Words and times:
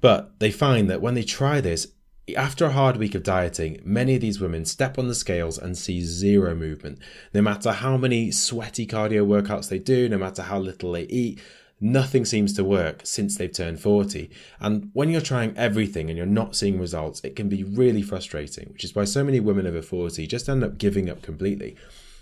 But 0.00 0.40
they 0.40 0.50
find 0.50 0.90
that 0.90 1.00
when 1.00 1.14
they 1.14 1.22
try 1.22 1.60
this, 1.60 1.92
after 2.36 2.64
a 2.64 2.72
hard 2.72 2.96
week 2.96 3.14
of 3.14 3.22
dieting, 3.22 3.80
many 3.84 4.16
of 4.16 4.22
these 4.22 4.40
women 4.40 4.64
step 4.64 4.98
on 4.98 5.06
the 5.06 5.14
scales 5.14 5.56
and 5.56 5.78
see 5.78 6.00
zero 6.02 6.56
movement. 6.56 6.98
No 7.32 7.42
matter 7.42 7.70
how 7.70 7.96
many 7.96 8.32
sweaty 8.32 8.88
cardio 8.88 9.24
workouts 9.24 9.68
they 9.68 9.78
do, 9.78 10.08
no 10.08 10.18
matter 10.18 10.42
how 10.42 10.58
little 10.58 10.90
they 10.90 11.04
eat, 11.04 11.40
nothing 11.80 12.24
seems 12.24 12.52
to 12.52 12.64
work 12.64 13.00
since 13.04 13.36
they've 13.36 13.52
turned 13.52 13.80
40. 13.80 14.30
And 14.60 14.90
when 14.92 15.08
you're 15.08 15.20
trying 15.20 15.56
everything 15.56 16.08
and 16.08 16.16
you're 16.16 16.26
not 16.26 16.54
seeing 16.54 16.78
results, 16.78 17.20
it 17.24 17.34
can 17.34 17.48
be 17.48 17.64
really 17.64 18.02
frustrating, 18.02 18.68
which 18.72 18.84
is 18.84 18.94
why 18.94 19.04
so 19.04 19.24
many 19.24 19.40
women 19.40 19.66
over 19.66 19.82
40 19.82 20.26
just 20.26 20.48
end 20.48 20.62
up 20.62 20.78
giving 20.78 21.08
up 21.08 21.22
completely. 21.22 21.76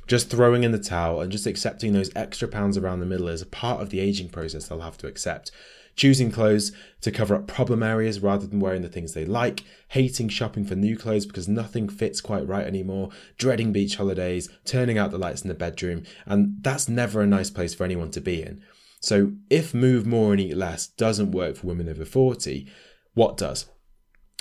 Just 0.07 0.31
throwing 0.31 0.63
in 0.63 0.73
the 0.73 0.79
towel 0.79 1.21
and 1.21 1.31
just 1.31 1.47
accepting 1.47 1.93
those 1.93 2.11
extra 2.15 2.49
pounds 2.49 2.79
around 2.79 3.01
the 3.01 3.07
middle 3.07 3.29
as 3.29 3.43
a 3.43 3.47
part 3.47 3.83
of 3.83 3.91
the 3.91 4.01
aging 4.01 4.29
process 4.29 4.69
they'll 4.69 4.81
have 4.81 4.97
to 4.99 5.07
accept. 5.07 5.51
Choosing 5.97 6.31
clothes 6.31 6.71
to 7.01 7.11
cover 7.11 7.35
up 7.35 7.49
problem 7.49 7.83
areas 7.83 8.21
rather 8.21 8.47
than 8.47 8.61
wearing 8.61 8.83
the 8.83 8.89
things 8.89 9.13
they 9.13 9.25
like, 9.25 9.65
hating 9.89 10.29
shopping 10.29 10.65
for 10.65 10.77
new 10.77 10.97
clothes 10.97 11.27
because 11.27 11.49
nothing 11.49 11.89
fits 11.89 12.21
quite 12.21 12.47
right 12.47 12.67
anymore, 12.67 13.11
dreading 13.37 13.73
beach 13.73 13.97
holidays, 13.97 14.49
turning 14.65 14.97
out 14.97 15.11
the 15.11 15.19
lights 15.19 15.43
in 15.43 15.49
the 15.49 15.55
bedroom, 15.55 16.05
and 16.25 16.63
that's 16.63 16.89
never 16.89 17.21
a 17.21 17.27
nice 17.27 17.51
place 17.51 17.75
for 17.75 17.83
anyone 17.83 18.13
to 18.13 18.21
be 18.21 18.41
in. 18.41 18.63
So, 19.01 19.33
if 19.49 19.75
move 19.75 20.07
more 20.07 20.33
and 20.33 20.41
eat 20.41 20.57
less 20.57 20.87
doesn't 20.87 21.31
work 21.31 21.57
for 21.57 21.69
women 21.69 21.89
over 21.89 22.05
40, 22.05 22.67
what 23.15 23.37
does? 23.37 23.67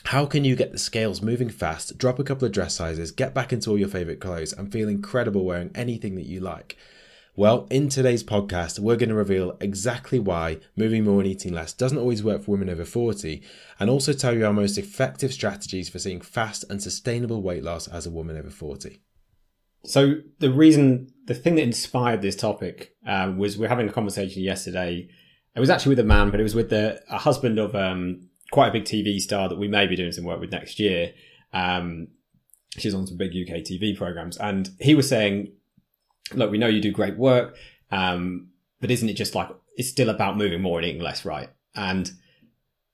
How 0.05 0.25
can 0.25 0.45
you 0.45 0.55
get 0.55 0.72
the 0.72 0.80
scales 0.80 1.22
moving 1.22 1.49
fast, 1.49 1.97
drop 1.97 2.17
a 2.17 2.23
couple 2.23 2.45
of 2.45 2.53
dress 2.53 2.75
sizes, 2.75 3.11
get 3.11 3.33
back 3.33 3.52
into 3.52 3.69
all 3.69 3.77
your 3.77 3.89
favorite 3.89 4.22
clothes, 4.22 4.53
and 4.53 4.72
feel 4.72 4.88
incredible 4.88 5.44
wearing 5.44 5.72
anything 5.75 6.16
that 6.16 6.25
you 6.25 6.39
like? 6.39 6.77
Well, 7.36 7.67
in 7.69 7.88
today's 7.89 8.23
podcast, 8.23 8.80
we're 8.80 8.95
going 8.95 9.09
to 9.09 9.16
reveal 9.16 9.58
exactly 9.61 10.17
why 10.17 10.58
moving 10.75 11.03
more 11.03 11.19
and 11.19 11.30
eating 11.30 11.53
less 11.53 11.71
doesn't 11.71 11.99
always 11.99 12.23
work 12.23 12.44
for 12.44 12.52
women 12.52 12.69
over 12.69 12.83
40, 12.83 13.44
and 13.80 13.89
also 13.92 14.11
tell 14.11 14.36
you 14.36 14.45
our 14.45 14.53
most 14.53 14.77
effective 14.77 15.31
strategies 15.31 15.88
for 15.88 15.99
seeing 15.99 16.21
fast 16.21 16.66
and 16.67 16.81
sustainable 16.81 17.44
weight 17.44 17.64
loss 17.64 17.88
as 17.88 18.08
a 18.08 18.11
woman 18.11 18.38
over 18.38 18.49
40. 18.49 19.02
So 19.88 20.16
the 20.39 20.52
reason, 20.52 21.13
the 21.25 21.33
thing 21.33 21.55
that 21.55 21.63
inspired 21.63 22.21
this 22.21 22.35
topic 22.35 22.95
um, 23.05 23.38
was 23.38 23.57
we 23.57 23.66
are 23.66 23.69
having 23.69 23.88
a 23.88 23.93
conversation 23.93 24.43
yesterday. 24.43 25.07
It 25.55 25.59
was 25.59 25.69
actually 25.69 25.91
with 25.91 25.99
a 25.99 26.03
man, 26.03 26.30
but 26.30 26.41
it 26.41 26.43
was 26.43 26.53
with 26.53 26.69
the 26.69 27.02
a 27.09 27.17
husband 27.17 27.57
of 27.57 27.73
um, 27.73 28.27
quite 28.52 28.67
a 28.67 28.71
big 28.71 28.83
TV 28.83 29.19
star 29.19 29.47
that 29.47 29.58
we 29.58 29.69
may 29.69 29.88
be 29.88 29.95
doing 29.95 30.11
some 30.11 30.25
work 30.25 30.41
with 30.41 30.52
next 30.52 30.77
year. 30.77 31.13
Um, 31.53 32.09
she's 32.77 32.93
on 32.93 33.08
some 33.08 33.15
big 33.15 33.31
UK 33.31 33.61
TV 33.61 33.97
programs, 33.97 34.36
and 34.37 34.70
he 34.80 34.93
was 34.93 35.08
saying, 35.08 35.53
"Look, 36.33 36.52
we 36.52 36.58
know 36.58 36.67
you 36.67 36.81
do 36.81 36.92
great 36.92 37.17
work, 37.17 37.55
um, 37.89 38.49
but 38.81 38.92
isn't 38.92 39.08
it 39.08 39.15
just 39.15 39.36
like 39.36 39.49
it's 39.77 39.89
still 39.89 40.09
about 40.09 40.37
moving 40.37 40.61
more 40.61 40.80
and 40.80 40.87
eating 40.87 41.02
less, 41.02 41.23
right?" 41.23 41.49
And 41.76 42.11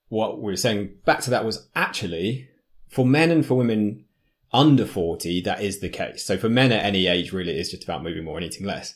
what 0.08 0.40
we 0.40 0.52
were 0.52 0.56
saying 0.56 0.94
back 1.04 1.22
to 1.22 1.30
that 1.30 1.44
was 1.44 1.68
actually 1.74 2.48
for 2.88 3.04
men 3.04 3.32
and 3.32 3.44
for 3.44 3.56
women 3.56 4.04
under 4.54 4.86
40, 4.86 5.42
that 5.42 5.60
is 5.60 5.80
the 5.80 5.88
case. 5.88 6.24
So 6.24 6.38
for 6.38 6.48
men 6.48 6.72
at 6.72 6.84
any 6.84 7.08
age, 7.08 7.32
really, 7.32 7.50
it 7.50 7.58
is 7.58 7.72
just 7.72 7.84
about 7.84 8.04
moving 8.04 8.24
more 8.24 8.38
and 8.38 8.46
eating 8.46 8.64
less. 8.64 8.94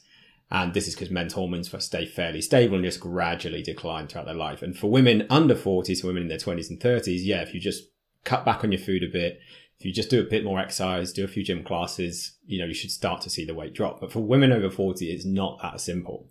And 0.50 0.72
this 0.72 0.86
is 0.86 0.94
because 0.94 1.10
men's 1.10 1.34
hormones 1.34 1.70
stay 1.84 2.06
fairly 2.06 2.40
stable 2.40 2.76
and 2.76 2.84
just 2.84 3.00
gradually 3.00 3.62
decline 3.62 4.06
throughout 4.06 4.24
their 4.26 4.34
life. 4.34 4.62
And 4.62 4.78
for 4.78 4.90
women 4.90 5.26
under 5.28 5.56
40, 5.56 5.96
so 5.96 6.06
women 6.06 6.22
in 6.22 6.28
their 6.28 6.38
20s 6.38 6.70
and 6.70 6.80
30s, 6.80 7.20
yeah, 7.22 7.42
if 7.42 7.52
you 7.52 7.60
just 7.60 7.90
cut 8.24 8.44
back 8.44 8.62
on 8.62 8.72
your 8.72 8.80
food 8.80 9.02
a 9.02 9.08
bit, 9.08 9.40
if 9.78 9.84
you 9.84 9.92
just 9.92 10.10
do 10.10 10.20
a 10.20 10.30
bit 10.30 10.44
more 10.44 10.60
exercise, 10.60 11.12
do 11.12 11.24
a 11.24 11.28
few 11.28 11.44
gym 11.44 11.64
classes, 11.64 12.36
you 12.46 12.60
know, 12.60 12.66
you 12.66 12.74
should 12.74 12.90
start 12.90 13.20
to 13.22 13.30
see 13.30 13.44
the 13.44 13.54
weight 13.54 13.74
drop. 13.74 14.00
But 14.00 14.12
for 14.12 14.20
women 14.20 14.52
over 14.52 14.70
40, 14.70 15.10
it's 15.10 15.26
not 15.26 15.58
that 15.60 15.80
simple. 15.80 16.28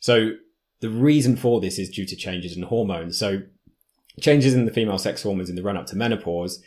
So 0.00 0.32
the 0.80 0.90
reason 0.90 1.36
for 1.36 1.60
this 1.60 1.78
is 1.78 1.88
due 1.88 2.06
to 2.06 2.16
changes 2.16 2.56
in 2.56 2.64
hormones. 2.64 3.18
So 3.18 3.42
changes 4.20 4.52
in 4.52 4.64
the 4.64 4.72
female 4.72 4.98
sex 4.98 5.22
hormones 5.22 5.48
in 5.48 5.56
the 5.56 5.62
run 5.62 5.76
up 5.76 5.86
to 5.86 5.96
menopause 5.96 6.60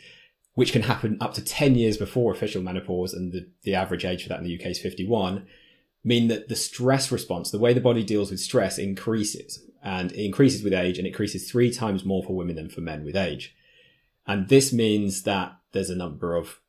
which 0.54 0.72
can 0.72 0.82
happen 0.82 1.16
up 1.20 1.34
to 1.34 1.44
10 1.44 1.74
years 1.74 1.96
before 1.96 2.32
official 2.32 2.62
menopause, 2.62 3.14
and 3.14 3.32
the, 3.32 3.48
the 3.62 3.74
average 3.74 4.04
age 4.04 4.22
for 4.22 4.28
that 4.28 4.38
in 4.38 4.44
the 4.44 4.58
UK 4.58 4.66
is 4.66 4.80
51, 4.80 5.46
mean 6.04 6.28
that 6.28 6.48
the 6.48 6.56
stress 6.56 7.10
response, 7.12 7.50
the 7.50 7.58
way 7.58 7.72
the 7.72 7.80
body 7.80 8.02
deals 8.02 8.30
with 8.30 8.40
stress 8.40 8.78
increases. 8.78 9.64
And 9.84 10.12
increases 10.12 10.62
with 10.62 10.72
age 10.72 10.98
and 10.98 11.08
increases 11.08 11.50
three 11.50 11.72
times 11.72 12.04
more 12.04 12.22
for 12.22 12.36
women 12.36 12.54
than 12.54 12.68
for 12.68 12.80
men 12.80 13.04
with 13.04 13.16
age. 13.16 13.56
And 14.26 14.48
this 14.48 14.72
means 14.72 15.22
that 15.24 15.56
there's 15.72 15.90
a 15.90 15.96
number 15.96 16.36
of 16.36 16.60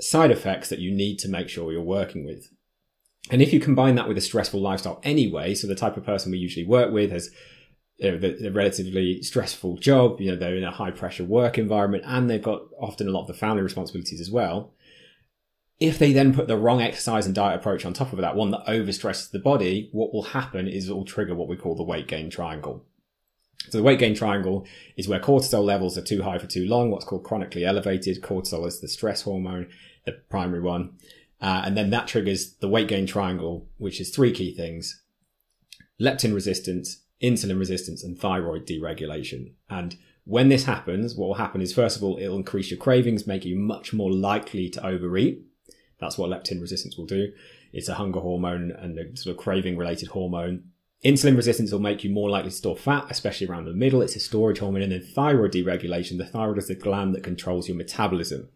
side 0.00 0.30
effects 0.30 0.70
that 0.70 0.78
you 0.78 0.90
need 0.90 1.18
to 1.18 1.28
make 1.28 1.50
sure 1.50 1.70
you're 1.70 1.82
working 1.82 2.24
with. 2.24 2.48
And 3.30 3.42
if 3.42 3.52
you 3.52 3.60
combine 3.60 3.94
that 3.96 4.08
with 4.08 4.18
a 4.18 4.22
stressful 4.22 4.60
lifestyle 4.60 5.00
anyway, 5.02 5.54
so 5.54 5.66
the 5.66 5.74
type 5.74 5.96
of 5.96 6.04
person 6.04 6.32
we 6.32 6.38
usually 6.38 6.66
work 6.66 6.92
with 6.92 7.10
has 7.10 7.30
you 7.96 8.10
know, 8.10 8.18
the, 8.18 8.32
the 8.32 8.52
relatively 8.52 9.22
stressful 9.22 9.78
job, 9.78 10.20
you 10.20 10.30
know, 10.30 10.36
they're 10.36 10.56
in 10.56 10.64
a 10.64 10.70
high 10.70 10.90
pressure 10.90 11.24
work 11.24 11.58
environment 11.58 12.04
and 12.06 12.28
they've 12.28 12.42
got 12.42 12.62
often 12.78 13.06
a 13.06 13.10
lot 13.10 13.22
of 13.22 13.28
the 13.28 13.34
family 13.34 13.62
responsibilities 13.62 14.20
as 14.20 14.30
well. 14.30 14.72
If 15.80 15.98
they 15.98 16.12
then 16.12 16.34
put 16.34 16.48
the 16.48 16.56
wrong 16.56 16.80
exercise 16.80 17.26
and 17.26 17.34
diet 17.34 17.60
approach 17.60 17.84
on 17.84 17.92
top 17.92 18.12
of 18.12 18.20
that, 18.20 18.36
one 18.36 18.50
that 18.52 18.66
overstresses 18.66 19.30
the 19.30 19.38
body, 19.38 19.88
what 19.92 20.12
will 20.12 20.22
happen 20.22 20.68
is 20.68 20.88
it 20.88 20.92
will 20.92 21.04
trigger 21.04 21.34
what 21.34 21.48
we 21.48 21.56
call 21.56 21.74
the 21.74 21.82
weight 21.82 22.08
gain 22.08 22.30
triangle. 22.30 22.84
So 23.70 23.78
the 23.78 23.84
weight 23.84 23.98
gain 23.98 24.14
triangle 24.14 24.66
is 24.96 25.08
where 25.08 25.20
cortisol 25.20 25.64
levels 25.64 25.96
are 25.96 26.02
too 26.02 26.22
high 26.22 26.38
for 26.38 26.46
too 26.46 26.66
long, 26.66 26.90
what's 26.90 27.04
called 27.04 27.24
chronically 27.24 27.64
elevated. 27.64 28.22
Cortisol 28.22 28.66
is 28.66 28.80
the 28.80 28.88
stress 28.88 29.22
hormone, 29.22 29.68
the 30.04 30.12
primary 30.12 30.60
one. 30.60 30.96
Uh, 31.40 31.62
and 31.64 31.76
then 31.76 31.90
that 31.90 32.06
triggers 32.06 32.54
the 32.54 32.68
weight 32.68 32.88
gain 32.88 33.06
triangle, 33.06 33.68
which 33.78 34.00
is 34.00 34.10
three 34.10 34.32
key 34.32 34.54
things. 34.54 35.02
Leptin 36.00 36.34
resistance, 36.34 37.03
insulin 37.24 37.58
resistance 37.58 38.04
and 38.04 38.18
thyroid 38.18 38.66
deregulation. 38.66 39.52
And 39.68 39.96
when 40.24 40.48
this 40.48 40.64
happens, 40.64 41.14
what 41.14 41.26
will 41.26 41.34
happen 41.34 41.60
is 41.60 41.74
first 41.74 41.96
of 41.96 42.02
all, 42.02 42.18
it'll 42.18 42.36
increase 42.36 42.70
your 42.70 42.78
cravings, 42.78 43.26
make 43.26 43.44
you 43.44 43.56
much 43.56 43.92
more 43.92 44.12
likely 44.12 44.68
to 44.70 44.86
overeat. 44.86 45.42
That's 46.00 46.18
what 46.18 46.30
leptin 46.30 46.60
resistance 46.60 46.96
will 46.96 47.06
do. 47.06 47.32
It's 47.72 47.88
a 47.88 47.94
hunger 47.94 48.20
hormone 48.20 48.70
and 48.70 48.98
a 48.98 49.16
sort 49.16 49.36
of 49.36 49.42
craving 49.42 49.76
related 49.76 50.08
hormone. 50.08 50.64
Insulin 51.04 51.36
resistance 51.36 51.70
will 51.70 51.80
make 51.80 52.02
you 52.02 52.10
more 52.10 52.30
likely 52.30 52.50
to 52.50 52.56
store 52.56 52.76
fat, 52.76 53.06
especially 53.10 53.46
around 53.46 53.66
the 53.66 53.74
middle. 53.74 54.00
It's 54.00 54.16
a 54.16 54.20
storage 54.20 54.60
hormone. 54.60 54.82
And 54.82 54.92
then 54.92 55.02
thyroid 55.02 55.52
deregulation. 55.52 56.16
The 56.16 56.24
thyroid 56.24 56.58
is 56.58 56.68
the 56.68 56.74
gland 56.74 57.14
that 57.14 57.22
controls 57.22 57.68
your 57.68 57.76
metabolism. 57.76 58.48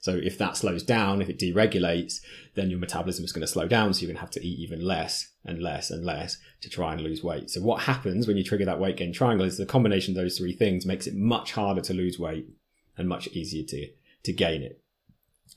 So 0.00 0.14
if 0.14 0.38
that 0.38 0.56
slows 0.56 0.82
down, 0.82 1.20
if 1.20 1.28
it 1.28 1.38
deregulates, 1.38 2.20
then 2.54 2.70
your 2.70 2.78
metabolism 2.78 3.24
is 3.24 3.32
going 3.32 3.42
to 3.42 3.46
slow 3.46 3.68
down. 3.68 3.92
So 3.92 4.00
you're 4.00 4.08
going 4.08 4.16
to 4.16 4.22
have 4.22 4.30
to 4.30 4.44
eat 4.44 4.58
even 4.58 4.80
less 4.80 5.28
and 5.44 5.62
less 5.62 5.90
and 5.90 6.04
less 6.04 6.38
to 6.62 6.70
try 6.70 6.92
and 6.92 7.02
lose 7.02 7.22
weight. 7.22 7.50
So 7.50 7.60
what 7.60 7.82
happens 7.82 8.26
when 8.26 8.38
you 8.38 8.44
trigger 8.44 8.64
that 8.64 8.80
weight 8.80 8.96
gain 8.96 9.12
triangle 9.12 9.46
is 9.46 9.58
the 9.58 9.66
combination 9.66 10.16
of 10.16 10.22
those 10.22 10.38
three 10.38 10.54
things 10.54 10.86
makes 10.86 11.06
it 11.06 11.14
much 11.14 11.52
harder 11.52 11.82
to 11.82 11.92
lose 11.92 12.18
weight 12.18 12.48
and 12.96 13.08
much 13.08 13.28
easier 13.28 13.64
to, 13.68 13.88
to 14.24 14.32
gain 14.32 14.62
it. 14.62 14.80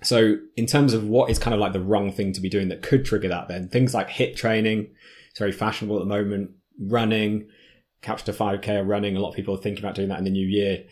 So 0.01 0.37
in 0.57 0.65
terms 0.65 0.93
of 0.93 1.07
what 1.07 1.29
is 1.29 1.39
kind 1.39 1.53
of 1.53 1.61
like 1.61 1.71
the 1.71 1.79
wrong 1.79 2.11
thing 2.11 2.33
to 2.33 2.41
be 2.41 2.49
doing 2.49 2.67
that 2.67 2.81
could 2.81 3.05
trigger 3.05 3.29
that, 3.29 3.47
then 3.47 3.69
things 3.69 3.93
like 3.93 4.09
HIIT 4.09 4.35
training, 4.35 4.89
it's 5.29 5.39
very 5.39 5.53
fashionable 5.53 5.95
at 5.95 5.99
the 5.99 6.05
moment, 6.05 6.51
running, 6.77 7.47
couch 8.01 8.23
to 8.23 8.33
5k 8.33 8.79
or 8.79 8.83
running. 8.83 9.15
A 9.15 9.19
lot 9.19 9.29
of 9.29 9.35
people 9.35 9.55
are 9.55 9.61
thinking 9.61 9.83
about 9.83 9.95
doing 9.95 10.09
that 10.09 10.17
in 10.17 10.25
the 10.25 10.29
new 10.29 10.45
year 10.45 10.83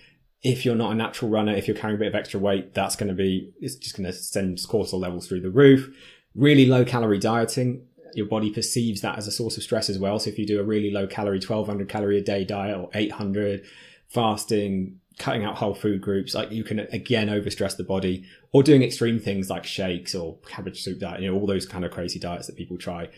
if 0.43 0.65
you're 0.65 0.75
not 0.75 0.91
a 0.91 0.95
natural 0.95 1.29
runner, 1.29 1.53
if 1.53 1.67
you're 1.67 1.77
carrying 1.77 1.97
a 1.97 1.99
bit 1.99 2.07
of 2.07 2.15
extra 2.15 2.39
weight, 2.39 2.73
that's 2.73 2.95
going 2.95 3.09
to 3.09 3.15
be, 3.15 3.51
it's 3.59 3.75
just 3.75 3.95
going 3.95 4.05
to 4.05 4.13
send 4.13 4.57
cortisol 4.57 4.99
levels 4.99 5.27
through 5.27 5.41
the 5.41 5.51
roof. 5.51 5.89
Really 6.33 6.65
low 6.65 6.83
calorie 6.83 7.19
dieting, 7.19 7.85
your 8.15 8.25
body 8.25 8.51
perceives 8.51 9.01
that 9.01 9.17
as 9.17 9.27
a 9.27 9.31
source 9.31 9.57
of 9.57 9.63
stress 9.63 9.89
as 9.89 9.99
well. 9.99 10.19
So 10.19 10.29
if 10.29 10.39
you 10.39 10.45
do 10.45 10.59
a 10.59 10.63
really 10.63 10.91
low 10.91 11.07
calorie, 11.07 11.37
1200 11.37 11.87
calorie 11.87 12.17
a 12.17 12.23
day 12.23 12.43
diet 12.43 12.77
or 12.77 12.89
800 12.93 13.63
fasting, 14.09 14.99
cutting 15.19 15.43
out 15.43 15.57
whole 15.57 15.75
food 15.75 16.01
groups, 16.01 16.33
like 16.33 16.51
you 16.51 16.63
can 16.63 16.79
again 16.79 17.27
overstress 17.27 17.77
the 17.77 17.83
body 17.83 18.25
or 18.51 18.63
doing 18.63 18.81
extreme 18.81 19.19
things 19.19 19.49
like 19.49 19.65
shakes 19.65 20.15
or 20.15 20.37
cabbage 20.47 20.81
soup 20.81 20.99
diet, 20.99 21.21
you 21.21 21.29
know, 21.29 21.37
all 21.37 21.47
those 21.47 21.65
kind 21.65 21.85
of 21.85 21.91
crazy 21.91 22.19
diets 22.19 22.47
that 22.47 22.55
people 22.55 22.77
try. 22.77 23.09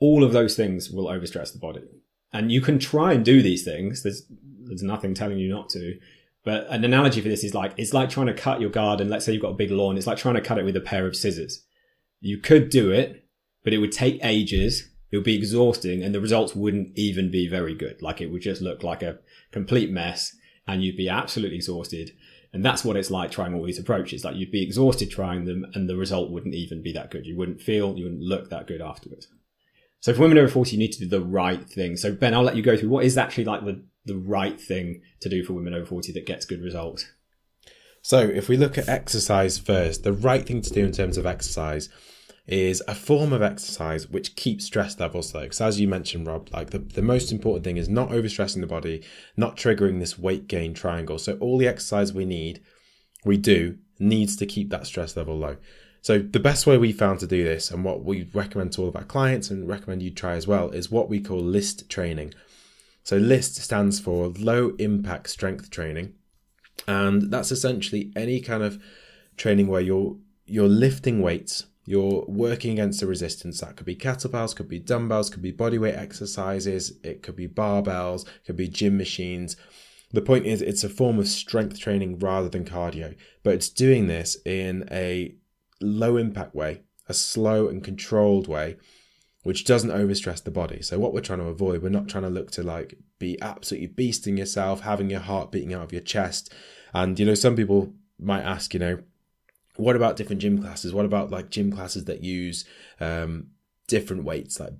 All 0.00 0.22
of 0.22 0.32
those 0.32 0.54
things 0.54 0.90
will 0.90 1.06
overstress 1.06 1.52
the 1.52 1.58
body. 1.58 1.82
And 2.32 2.52
you 2.52 2.60
can 2.60 2.78
try 2.78 3.14
and 3.14 3.24
do 3.24 3.42
these 3.42 3.64
things. 3.64 4.02
There's 4.02 4.22
there's 4.60 4.82
nothing 4.82 5.14
telling 5.14 5.38
you 5.38 5.48
not 5.48 5.70
to. 5.70 5.98
But 6.44 6.66
an 6.70 6.84
analogy 6.84 7.20
for 7.20 7.28
this 7.28 7.44
is 7.44 7.54
like 7.54 7.74
it's 7.76 7.92
like 7.92 8.10
trying 8.10 8.26
to 8.26 8.34
cut 8.34 8.60
your 8.60 8.70
garden. 8.70 9.08
Let's 9.08 9.24
say 9.24 9.32
you've 9.32 9.42
got 9.42 9.50
a 9.50 9.54
big 9.54 9.70
lawn. 9.70 9.96
It's 9.96 10.06
like 10.06 10.18
trying 10.18 10.36
to 10.36 10.40
cut 10.40 10.58
it 10.58 10.64
with 10.64 10.76
a 10.76 10.80
pair 10.80 11.06
of 11.06 11.16
scissors. 11.16 11.64
You 12.20 12.38
could 12.38 12.70
do 12.70 12.90
it, 12.90 13.26
but 13.64 13.72
it 13.72 13.78
would 13.78 13.92
take 13.92 14.18
ages. 14.22 14.88
It 15.10 15.16
would 15.16 15.24
be 15.24 15.36
exhausting, 15.36 16.02
and 16.02 16.14
the 16.14 16.20
results 16.20 16.54
wouldn't 16.54 16.96
even 16.96 17.30
be 17.30 17.48
very 17.48 17.74
good. 17.74 18.02
Like 18.02 18.20
it 18.20 18.30
would 18.30 18.42
just 18.42 18.60
look 18.60 18.82
like 18.82 19.02
a 19.02 19.18
complete 19.52 19.90
mess, 19.90 20.36
and 20.66 20.82
you'd 20.82 20.96
be 20.96 21.08
absolutely 21.08 21.56
exhausted. 21.56 22.12
And 22.52 22.64
that's 22.64 22.84
what 22.84 22.96
it's 22.96 23.10
like 23.10 23.30
trying 23.30 23.54
all 23.54 23.64
these 23.64 23.78
approaches. 23.78 24.24
Like 24.24 24.36
you'd 24.36 24.50
be 24.50 24.62
exhausted 24.62 25.10
trying 25.10 25.44
them, 25.44 25.66
and 25.74 25.88
the 25.88 25.96
result 25.96 26.30
wouldn't 26.30 26.54
even 26.54 26.82
be 26.82 26.92
that 26.92 27.10
good. 27.10 27.26
You 27.26 27.36
wouldn't 27.36 27.60
feel, 27.60 27.96
you 27.96 28.04
wouldn't 28.04 28.22
look 28.22 28.50
that 28.50 28.66
good 28.66 28.80
afterwards. 28.80 29.28
So 30.00 30.14
for 30.14 30.22
women 30.22 30.38
over 30.38 30.48
40, 30.48 30.72
you 30.72 30.78
need 30.78 30.92
to 30.92 31.00
do 31.00 31.08
the 31.08 31.20
right 31.20 31.68
thing. 31.68 31.96
So 31.96 32.12
Ben, 32.12 32.34
I'll 32.34 32.42
let 32.42 32.56
you 32.56 32.62
go 32.62 32.76
through 32.76 32.88
what 32.88 33.04
is 33.04 33.18
actually 33.18 33.44
like 33.44 33.64
the, 33.64 33.82
the 34.08 34.16
right 34.16 34.60
thing 34.60 35.02
to 35.20 35.28
do 35.28 35.44
for 35.44 35.52
women 35.52 35.74
over 35.74 35.86
40 35.86 36.12
that 36.12 36.26
gets 36.26 36.44
good 36.44 36.62
results. 36.62 37.06
So 38.02 38.18
if 38.20 38.48
we 38.48 38.56
look 38.56 38.76
at 38.78 38.88
exercise 38.88 39.58
first, 39.58 40.02
the 40.02 40.12
right 40.12 40.44
thing 40.44 40.62
to 40.62 40.70
do 40.70 40.84
in 40.84 40.92
terms 40.92 41.16
of 41.16 41.26
exercise 41.26 41.88
is 42.46 42.82
a 42.88 42.94
form 42.94 43.32
of 43.32 43.42
exercise 43.42 44.08
which 44.08 44.34
keeps 44.34 44.64
stress 44.64 44.98
levels 44.98 45.34
low. 45.34 45.42
Because 45.42 45.60
as 45.60 45.78
you 45.78 45.86
mentioned, 45.86 46.26
Rob, 46.26 46.48
like 46.52 46.70
the, 46.70 46.78
the 46.78 47.02
most 47.02 47.30
important 47.30 47.64
thing 47.64 47.76
is 47.76 47.88
not 47.88 48.08
overstressing 48.08 48.62
the 48.62 48.66
body, 48.66 49.04
not 49.36 49.56
triggering 49.56 50.00
this 50.00 50.18
weight 50.18 50.48
gain 50.48 50.72
triangle. 50.72 51.18
So 51.18 51.36
all 51.38 51.58
the 51.58 51.68
exercise 51.68 52.12
we 52.14 52.24
need, 52.24 52.62
we 53.24 53.36
do, 53.36 53.76
needs 53.98 54.34
to 54.36 54.46
keep 54.46 54.70
that 54.70 54.86
stress 54.86 55.14
level 55.14 55.36
low. 55.36 55.58
So 56.00 56.20
the 56.20 56.40
best 56.40 56.66
way 56.66 56.78
we 56.78 56.92
found 56.92 57.20
to 57.20 57.26
do 57.26 57.44
this 57.44 57.70
and 57.70 57.84
what 57.84 58.04
we 58.04 58.30
recommend 58.32 58.72
to 58.72 58.82
all 58.82 58.88
of 58.88 58.96
our 58.96 59.04
clients 59.04 59.50
and 59.50 59.68
recommend 59.68 60.02
you 60.02 60.10
try 60.10 60.34
as 60.34 60.46
well 60.46 60.70
is 60.70 60.90
what 60.90 61.10
we 61.10 61.20
call 61.20 61.40
LIST 61.40 61.90
training. 61.90 62.32
So 63.08 63.16
LIST 63.16 63.54
stands 63.54 63.98
for 63.98 64.28
low 64.38 64.74
impact 64.78 65.30
strength 65.30 65.70
training. 65.70 66.12
And 66.86 67.30
that's 67.30 67.50
essentially 67.50 68.12
any 68.14 68.38
kind 68.42 68.62
of 68.62 68.82
training 69.38 69.68
where 69.68 69.80
you're 69.80 70.18
you're 70.44 70.68
lifting 70.68 71.22
weights, 71.22 71.68
you're 71.86 72.26
working 72.28 72.72
against 72.72 73.00
a 73.00 73.06
resistance. 73.06 73.62
That 73.62 73.76
could 73.76 73.86
be 73.86 73.96
kettlebells, 73.96 74.54
could 74.54 74.68
be 74.68 74.78
dumbbells, 74.78 75.30
could 75.30 75.40
be 75.40 75.54
bodyweight 75.54 75.96
exercises, 75.96 76.98
it 77.02 77.22
could 77.22 77.34
be 77.34 77.48
barbells, 77.48 78.26
could 78.44 78.58
be 78.58 78.68
gym 78.68 78.98
machines. 78.98 79.56
The 80.12 80.20
point 80.20 80.44
is, 80.44 80.60
it's 80.60 80.84
a 80.84 80.90
form 80.90 81.18
of 81.18 81.28
strength 81.28 81.80
training 81.80 82.18
rather 82.18 82.50
than 82.50 82.66
cardio, 82.66 83.16
but 83.42 83.54
it's 83.54 83.70
doing 83.70 84.08
this 84.08 84.36
in 84.44 84.86
a 84.90 85.34
low 85.80 86.18
impact 86.18 86.54
way, 86.54 86.82
a 87.08 87.14
slow 87.14 87.68
and 87.68 87.82
controlled 87.82 88.48
way, 88.48 88.76
which 89.48 89.64
doesn't 89.64 89.88
overstress 89.88 90.44
the 90.44 90.50
body. 90.50 90.82
So 90.82 90.98
what 90.98 91.14
we're 91.14 91.22
trying 91.22 91.38
to 91.38 91.46
avoid, 91.46 91.82
we're 91.82 91.88
not 91.88 92.06
trying 92.06 92.24
to 92.24 92.28
look 92.28 92.50
to 92.50 92.62
like 92.62 92.98
be 93.18 93.40
absolutely 93.40 93.88
beasting 93.88 94.36
yourself, 94.36 94.82
having 94.82 95.08
your 95.08 95.20
heart 95.20 95.50
beating 95.50 95.72
out 95.72 95.84
of 95.84 95.90
your 95.90 96.02
chest. 96.02 96.52
And 96.92 97.18
you 97.18 97.24
know, 97.24 97.32
some 97.32 97.56
people 97.56 97.94
might 98.20 98.42
ask, 98.42 98.74
you 98.74 98.80
know, 98.80 98.98
what 99.76 99.96
about 99.96 100.16
different 100.16 100.42
gym 100.42 100.60
classes? 100.60 100.92
What 100.92 101.06
about 101.06 101.30
like 101.30 101.48
gym 101.48 101.72
classes 101.72 102.04
that 102.04 102.22
use 102.22 102.66
um, 103.00 103.46
different 103.86 104.24
weights, 104.24 104.60
like 104.60 104.74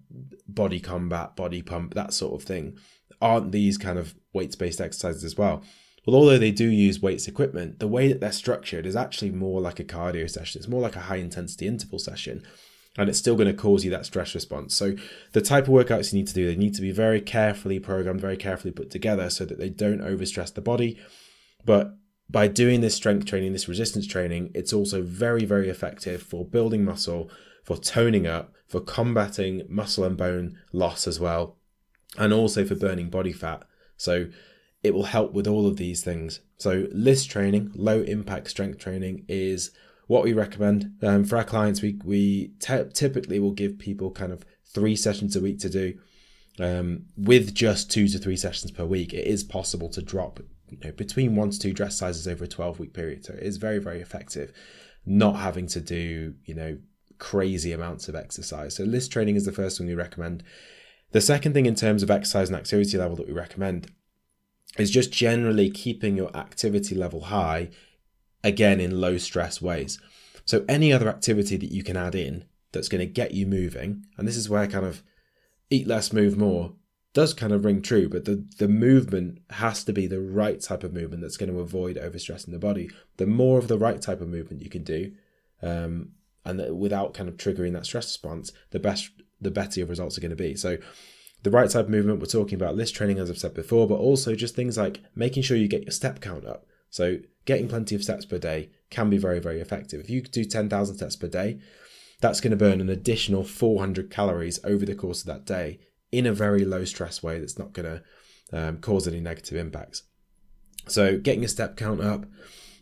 body 0.46 0.80
combat, 0.80 1.34
body 1.34 1.62
pump, 1.62 1.94
that 1.94 2.12
sort 2.12 2.38
of 2.38 2.46
thing? 2.46 2.76
Aren't 3.22 3.52
these 3.52 3.78
kind 3.78 3.98
of 3.98 4.14
weights 4.34 4.54
based 4.54 4.82
exercises 4.82 5.24
as 5.24 5.38
well? 5.38 5.62
Well, 6.04 6.14
although 6.14 6.36
they 6.36 6.52
do 6.52 6.68
use 6.68 7.00
weights 7.00 7.26
equipment, 7.26 7.78
the 7.78 7.88
way 7.88 8.08
that 8.08 8.20
they're 8.20 8.32
structured 8.32 8.84
is 8.84 8.96
actually 8.96 9.30
more 9.30 9.62
like 9.62 9.80
a 9.80 9.84
cardio 9.84 10.28
session. 10.28 10.58
It's 10.58 10.68
more 10.68 10.82
like 10.82 10.96
a 10.96 11.08
high 11.08 11.16
intensity 11.16 11.66
interval 11.66 11.98
session. 11.98 12.42
And 12.98 13.08
it's 13.08 13.18
still 13.18 13.36
going 13.36 13.48
to 13.48 13.54
cause 13.54 13.84
you 13.84 13.90
that 13.92 14.06
stress 14.06 14.34
response. 14.34 14.74
So, 14.74 14.94
the 15.32 15.40
type 15.40 15.68
of 15.68 15.74
workouts 15.74 16.12
you 16.12 16.18
need 16.18 16.26
to 16.26 16.34
do, 16.34 16.46
they 16.46 16.56
need 16.56 16.74
to 16.74 16.82
be 16.82 16.90
very 16.90 17.20
carefully 17.20 17.78
programmed, 17.78 18.20
very 18.20 18.36
carefully 18.36 18.72
put 18.72 18.90
together 18.90 19.30
so 19.30 19.44
that 19.46 19.58
they 19.58 19.70
don't 19.70 20.00
overstress 20.00 20.52
the 20.52 20.60
body. 20.60 20.98
But 21.64 21.96
by 22.28 22.48
doing 22.48 22.80
this 22.80 22.96
strength 22.96 23.24
training, 23.24 23.52
this 23.52 23.68
resistance 23.68 24.06
training, 24.06 24.50
it's 24.54 24.72
also 24.72 25.02
very, 25.02 25.44
very 25.44 25.68
effective 25.68 26.22
for 26.22 26.44
building 26.44 26.84
muscle, 26.84 27.30
for 27.64 27.78
toning 27.78 28.26
up, 28.26 28.52
for 28.66 28.80
combating 28.80 29.62
muscle 29.68 30.04
and 30.04 30.16
bone 30.16 30.58
loss 30.72 31.06
as 31.06 31.18
well, 31.18 31.56
and 32.18 32.32
also 32.32 32.64
for 32.64 32.74
burning 32.74 33.10
body 33.10 33.32
fat. 33.32 33.62
So, 33.96 34.26
it 34.82 34.94
will 34.94 35.04
help 35.04 35.32
with 35.32 35.46
all 35.46 35.66
of 35.66 35.76
these 35.76 36.02
things. 36.02 36.40
So, 36.56 36.88
list 36.92 37.30
training, 37.30 37.72
low 37.74 38.02
impact 38.02 38.50
strength 38.50 38.78
training, 38.78 39.24
is 39.28 39.70
what 40.08 40.24
we 40.24 40.32
recommend 40.32 40.92
um, 41.02 41.24
for 41.24 41.36
our 41.36 41.44
clients. 41.44 41.80
We 41.80 42.00
we 42.04 42.52
typically 42.58 43.38
will 43.38 43.52
give 43.52 43.78
people 43.78 44.10
kind 44.10 44.32
of 44.32 44.44
three 44.74 44.96
sessions 44.96 45.36
a 45.36 45.40
week 45.40 45.60
to 45.60 45.70
do. 45.70 45.98
Um, 46.60 47.04
with 47.16 47.54
just 47.54 47.88
two 47.88 48.08
to 48.08 48.18
three 48.18 48.36
sessions 48.36 48.72
per 48.72 48.84
week, 48.84 49.14
it 49.14 49.28
is 49.28 49.44
possible 49.44 49.88
to 49.90 50.02
drop 50.02 50.40
you 50.68 50.78
know, 50.82 50.90
between 50.90 51.36
one 51.36 51.50
to 51.50 51.58
two 51.58 51.72
dress 51.72 51.96
sizes 51.96 52.26
over 52.26 52.44
a 52.44 52.48
12 52.48 52.80
week 52.80 52.92
period. 52.92 53.24
So 53.24 53.34
it 53.34 53.44
is 53.44 53.58
very, 53.58 53.78
very 53.78 54.00
effective 54.00 54.52
not 55.06 55.36
having 55.36 55.66
to 55.68 55.80
do, 55.80 56.34
you 56.44 56.54
know, 56.54 56.78
crazy 57.18 57.72
amounts 57.72 58.08
of 58.08 58.14
exercise. 58.14 58.76
So 58.76 58.84
list 58.84 59.10
training 59.10 59.36
is 59.36 59.46
the 59.46 59.52
first 59.52 59.78
thing 59.78 59.86
we 59.86 59.94
recommend. 59.94 60.44
The 61.12 61.20
second 61.20 61.54
thing 61.54 61.66
in 61.66 61.74
terms 61.74 62.02
of 62.02 62.10
exercise 62.10 62.48
and 62.48 62.56
activity 62.56 62.98
level 62.98 63.16
that 63.16 63.26
we 63.26 63.32
recommend 63.32 63.90
is 64.76 64.90
just 64.90 65.10
generally 65.10 65.70
keeping 65.70 66.16
your 66.16 66.34
activity 66.36 66.94
level 66.94 67.22
high, 67.22 67.70
again, 68.44 68.80
in 68.80 69.00
low 69.00 69.18
stress 69.18 69.60
ways. 69.60 69.98
So, 70.44 70.64
any 70.68 70.92
other 70.92 71.08
activity 71.08 71.56
that 71.56 71.72
you 71.72 71.82
can 71.82 71.96
add 71.96 72.14
in 72.14 72.44
that's 72.72 72.88
going 72.88 73.00
to 73.00 73.12
get 73.12 73.32
you 73.32 73.46
moving, 73.46 74.06
and 74.16 74.26
this 74.26 74.36
is 74.36 74.48
where 74.48 74.66
kind 74.66 74.86
of 74.86 75.02
eat 75.70 75.86
less, 75.86 76.12
move 76.12 76.36
more 76.36 76.72
does 77.14 77.34
kind 77.34 77.52
of 77.52 77.64
ring 77.64 77.82
true, 77.82 78.08
but 78.08 78.26
the, 78.26 78.46
the 78.58 78.68
movement 78.68 79.40
has 79.50 79.82
to 79.82 79.92
be 79.92 80.06
the 80.06 80.20
right 80.20 80.60
type 80.60 80.84
of 80.84 80.92
movement 80.92 81.22
that's 81.22 81.36
going 81.36 81.50
to 81.50 81.60
avoid 81.60 81.96
overstressing 81.96 82.52
the 82.52 82.58
body. 82.58 82.90
The 83.16 83.26
more 83.26 83.58
of 83.58 83.68
the 83.68 83.78
right 83.78 84.00
type 84.00 84.20
of 84.20 84.28
movement 84.28 84.62
you 84.62 84.70
can 84.70 84.84
do, 84.84 85.12
um, 85.62 86.10
and 86.44 86.78
without 86.78 87.14
kind 87.14 87.28
of 87.28 87.36
triggering 87.36 87.72
that 87.72 87.86
stress 87.86 88.06
response, 88.06 88.52
the 88.70 88.78
best, 88.78 89.10
the 89.40 89.50
better 89.50 89.80
your 89.80 89.88
results 89.88 90.16
are 90.16 90.20
going 90.20 90.30
to 90.30 90.36
be. 90.36 90.54
So, 90.54 90.78
the 91.42 91.50
right 91.50 91.70
type 91.70 91.86
of 91.86 91.90
movement, 91.90 92.20
we're 92.20 92.26
talking 92.26 92.56
about 92.56 92.76
list 92.76 92.94
training, 92.94 93.18
as 93.18 93.30
I've 93.30 93.38
said 93.38 93.54
before, 93.54 93.86
but 93.86 93.96
also 93.96 94.34
just 94.34 94.56
things 94.56 94.76
like 94.76 95.00
making 95.14 95.42
sure 95.44 95.56
you 95.56 95.68
get 95.68 95.82
your 95.82 95.92
step 95.92 96.20
count 96.20 96.44
up. 96.44 96.66
So, 96.90 97.18
getting 97.44 97.68
plenty 97.68 97.94
of 97.94 98.02
steps 98.02 98.24
per 98.24 98.38
day 98.38 98.70
can 98.90 99.10
be 99.10 99.18
very, 99.18 99.40
very 99.40 99.60
effective. 99.60 100.00
If 100.00 100.10
you 100.10 100.22
do 100.22 100.44
10,000 100.44 100.96
steps 100.96 101.16
per 101.16 101.28
day, 101.28 101.60
that's 102.20 102.40
going 102.40 102.50
to 102.50 102.56
burn 102.56 102.80
an 102.80 102.88
additional 102.88 103.44
400 103.44 104.10
calories 104.10 104.58
over 104.64 104.84
the 104.84 104.94
course 104.94 105.20
of 105.20 105.26
that 105.26 105.44
day 105.44 105.80
in 106.10 106.26
a 106.26 106.32
very 106.32 106.64
low 106.64 106.84
stress 106.84 107.22
way 107.22 107.38
that's 107.38 107.58
not 107.58 107.72
going 107.72 107.86
to 107.86 108.02
um, 108.52 108.78
cause 108.78 109.06
any 109.06 109.20
negative 109.20 109.56
impacts. 109.56 110.04
So, 110.86 111.18
getting 111.18 111.44
a 111.44 111.48
step 111.48 111.76
count 111.76 112.00
up, 112.00 112.26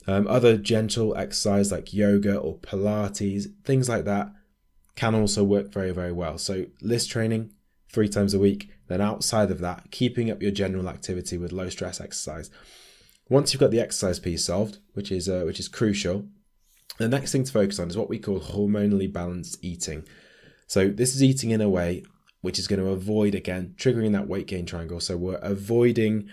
um, 0.07 0.29
other 0.29 0.57
gentle 0.57 1.17
exercise 1.17 1.73
like 1.73 1.93
yoga 1.93 2.37
or 2.37 2.59
Pilates, 2.59 3.47
things 3.65 3.89
like 3.89 4.05
that, 4.05 4.33
can 4.95 5.15
also 5.15 5.43
work 5.43 5.73
very, 5.73 5.91
very 5.91 6.13
well. 6.13 6.39
So, 6.39 6.67
list 6.81 7.11
training, 7.11 7.51
three 7.93 8.09
times 8.09 8.35
a 8.35 8.39
week. 8.39 8.71
Then 8.89 9.01
outside 9.01 9.51
of 9.51 9.61
that, 9.61 9.91
keeping 9.91 10.31
up 10.31 10.43
your 10.43 10.53
general 10.53 10.89
activity 10.89 11.37
with 11.37 11.53
low 11.53 11.69
stress 11.69 12.01
exercise. 12.01 12.51
Once 13.29 13.53
you've 13.53 13.61
got 13.61 13.71
the 13.71 13.81
exercise 13.81 14.19
piece 14.19 14.45
solved, 14.45 14.79
which 14.95 15.11
is 15.11 15.29
uh, 15.29 15.43
which 15.45 15.59
is 15.59 15.69
crucial, 15.69 16.27
the 16.99 17.09
next 17.09 17.33
thing 17.33 17.45
to 17.45 17.53
focus 17.53 17.79
on 17.79 17.89
is 17.89 17.97
what 17.97 18.09
we 18.09 18.19
call 18.19 18.41
hormonally 18.41 19.13
balanced 19.13 19.59
eating. 19.63 20.07
So 20.67 20.89
this 20.89 21.15
is 21.15 21.23
eating 21.23 21.51
in 21.51 21.61
a 21.61 21.69
way 21.69 22.05
which 22.41 22.59
is 22.59 22.69
going 22.69 22.81
to 22.81 22.91
avoid 22.91 23.35
again 23.35 23.75
triggering 23.77 24.13
that 24.13 24.29
weight 24.29 24.47
gain 24.47 24.67
triangle. 24.67 25.01
So 25.01 25.17
we're 25.17 25.37
avoiding, 25.37 26.29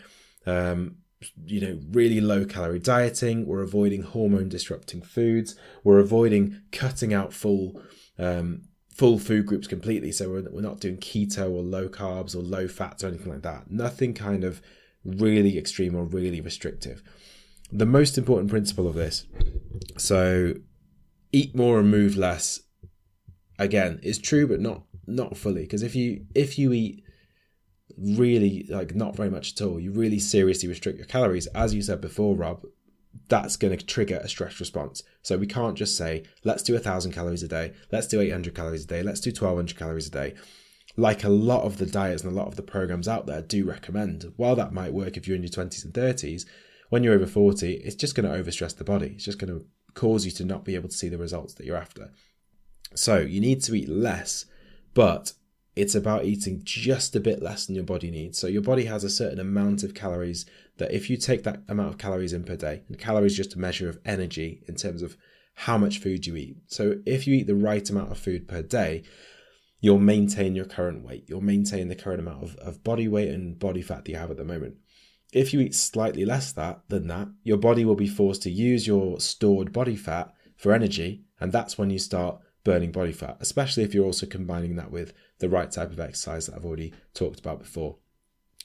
um, 0.46 0.98
you 1.46 1.62
know, 1.62 1.80
really 1.92 2.22
low 2.22 2.46
calorie 2.46 2.80
dieting. 2.80 3.48
We're 3.48 3.64
avoiding 3.64 4.04
hormone 4.04 4.50
disrupting 4.50 5.02
foods. 5.02 5.56
We're 5.84 6.00
avoiding 6.00 6.62
cutting 6.72 7.14
out 7.14 7.34
full 7.34 7.82
um, 8.20 8.64
full 8.94 9.18
food 9.18 9.48
groups 9.48 9.68
completely. 9.68 10.12
So 10.12 10.30
we're, 10.30 10.48
we're 10.52 10.62
not 10.62 10.80
doing 10.80 10.98
keto 10.98 11.52
or 11.52 11.64
low 11.64 11.90
carbs 11.90 12.36
or 12.36 12.40
low 12.44 12.68
fats 12.68 13.04
or 13.04 13.08
anything 13.08 13.32
like 13.32 13.42
that. 13.42 13.72
Nothing 13.72 14.14
kind 14.14 14.44
of 14.44 14.62
really 15.04 15.58
extreme 15.58 15.96
or 15.96 16.04
really 16.04 16.42
restrictive. 16.42 17.02
The 17.72 17.86
most 17.86 18.18
important 18.18 18.50
principle 18.50 18.88
of 18.88 18.96
this, 18.96 19.26
so 19.98 20.54
eat 21.32 21.56
more 21.56 21.80
and 21.80 21.90
move 21.90 22.16
less, 22.16 22.62
again, 23.58 24.00
is 24.04 24.20
true, 24.20 24.48
but 24.48 24.60
not 24.60 24.84
not 25.08 25.38
fully. 25.38 25.64
Because 25.64 25.84
if 25.84 25.96
you 25.96 26.26
if 26.36 26.58
you 26.60 26.74
eat 26.74 27.04
really 27.98 28.66
like 28.70 28.96
not 28.96 29.16
very 29.16 29.30
much 29.30 29.54
at 29.54 29.62
all, 29.66 29.80
you 29.80 29.92
really 29.92 30.20
seriously 30.20 30.70
restrict 30.70 30.98
your 30.98 31.08
calories, 31.08 31.48
as 31.48 31.74
you 31.74 31.82
said 31.82 32.02
before, 32.02 32.36
Rob, 32.36 32.64
that's 33.28 33.56
going 33.56 33.78
to 33.78 33.86
trigger 33.86 34.18
a 34.18 34.30
stress 34.30 34.60
response. 34.60 35.04
So 35.22 35.38
we 35.38 35.48
can't 35.48 35.78
just 35.78 35.98
say, 35.98 36.24
let's 36.44 36.64
do 36.64 36.74
1,000 36.74 37.12
calories 37.12 37.44
a 37.44 37.48
day, 37.48 37.74
let's 37.92 38.08
do 38.08 38.22
800 38.22 38.56
calories 38.56 38.84
a 38.84 38.88
day, 38.88 39.04
let's 39.04 39.20
do 39.20 39.30
1,200 39.30 39.78
calories 39.78 40.08
a 40.08 40.12
day. 40.12 40.34
Like 40.96 41.24
a 41.24 41.30
lot 41.30 41.64
of 41.64 41.78
the 41.78 41.86
diets 41.86 42.24
and 42.24 42.32
a 42.32 42.36
lot 42.36 42.48
of 42.48 42.56
the 42.56 42.62
programs 42.62 43.08
out 43.08 43.26
there 43.26 43.42
do 43.42 43.66
recommend. 43.66 44.32
While 44.38 44.56
that 44.56 44.74
might 44.74 44.94
work 44.94 45.18
if 45.18 45.28
you're 45.28 45.36
in 45.36 45.44
your 45.44 45.50
20s 45.50 45.84
and 45.84 45.94
30s, 45.94 46.46
when 46.90 47.04
you're 47.04 47.16
over 47.16 47.26
40, 47.26 47.74
it's 47.78 47.96
just 47.96 48.14
going 48.14 48.32
to 48.32 48.44
overstress 48.44 48.78
the 48.78 48.84
body. 48.84 49.14
It's 49.16 49.26
just 49.26 49.40
going 49.40 49.52
to 49.52 49.66
cause 49.96 50.26
you 50.26 50.32
to 50.34 50.46
not 50.46 50.66
be 50.66 50.76
able 50.76 50.90
to 50.90 50.96
see 50.96 51.10
the 51.10 51.18
results 51.18 51.56
that 51.56 51.66
you're 51.66 51.78
after. 51.78 52.12
So 52.96 53.20
you 53.20 53.42
need 53.42 53.64
to 53.64 53.74
eat 53.74 53.90
less, 53.90 54.46
but 54.94 55.34
it's 55.76 55.96
about 55.96 56.26
eating 56.26 56.62
just 56.64 57.16
a 57.16 57.20
bit 57.20 57.42
less 57.42 57.66
than 57.66 57.76
your 57.76 57.84
body 57.84 58.12
needs. 58.12 58.38
So 58.38 58.46
your 58.46 58.62
body 58.62 58.86
has 58.86 59.04
a 59.04 59.10
certain 59.10 59.40
amount 59.40 59.82
of 59.82 59.96
calories 59.96 60.46
that 60.78 60.92
if 60.92 61.10
you 61.10 61.18
take 61.18 61.44
that 61.44 61.64
amount 61.68 61.90
of 61.90 61.98
calories 61.98 62.34
in 62.34 62.44
per 62.44 62.56
day, 62.56 62.84
and 62.88 63.00
calories 63.00 63.36
just 63.36 63.56
a 63.56 63.60
measure 63.60 63.90
of 63.90 64.00
energy 64.06 64.64
in 64.68 64.76
terms 64.76 65.02
of 65.02 65.18
how 65.56 65.78
much 65.78 66.00
food 66.00 66.26
you 66.28 66.36
eat. 66.36 66.58
So 66.68 66.96
if 67.06 67.28
you 67.28 67.36
eat 67.36 67.48
the 67.48 67.56
right 67.56 67.88
amount 67.90 68.12
of 68.12 68.18
food 68.18 68.48
per 68.48 68.62
day, 68.62 69.04
you'll 69.84 70.00
maintain 70.00 70.56
your 70.56 70.64
current 70.64 71.04
weight. 71.04 71.26
You'll 71.28 71.42
maintain 71.42 71.90
the 71.90 71.96
current 71.96 72.22
amount 72.22 72.42
of, 72.42 72.56
of 72.56 72.86
body 72.86 73.10
weight 73.10 73.28
and 73.28 73.60
body 73.60 73.82
fat 73.82 74.06
that 74.06 74.12
you 74.12 74.18
have 74.18 74.32
at 74.32 74.38
the 74.38 74.46
moment. 74.46 74.76
If 75.34 75.52
you 75.52 75.60
eat 75.60 75.76
slightly 75.76 76.24
less 76.24 76.54
that 76.54 76.84
than 76.88 77.08
that, 77.08 77.28
your 77.44 77.58
body 77.58 77.84
will 77.84 77.96
be 77.96 78.08
forced 78.08 78.44
to 78.44 78.50
use 78.50 78.88
your 78.88 79.20
stored 79.20 79.74
body 79.74 79.98
fat 79.98 80.34
for 80.56 80.72
energy, 80.72 81.26
and 81.38 81.52
that's 81.52 81.78
when 81.78 81.90
you 81.90 82.00
start 82.00 82.40
burning 82.64 82.94
body 82.94 83.12
fat, 83.12 83.36
especially 83.42 83.84
if 83.84 83.94
you're 83.94 84.06
also 84.06 84.26
combining 84.26 84.78
that 84.78 84.90
with 84.90 85.12
the 85.40 85.50
right 85.50 85.70
type 85.70 85.92
of 85.92 86.00
exercise 86.00 86.46
that 86.46 86.56
I've 86.56 86.66
already 86.66 86.94
talked 87.14 87.42
about 87.42 87.60
before. 87.60 87.98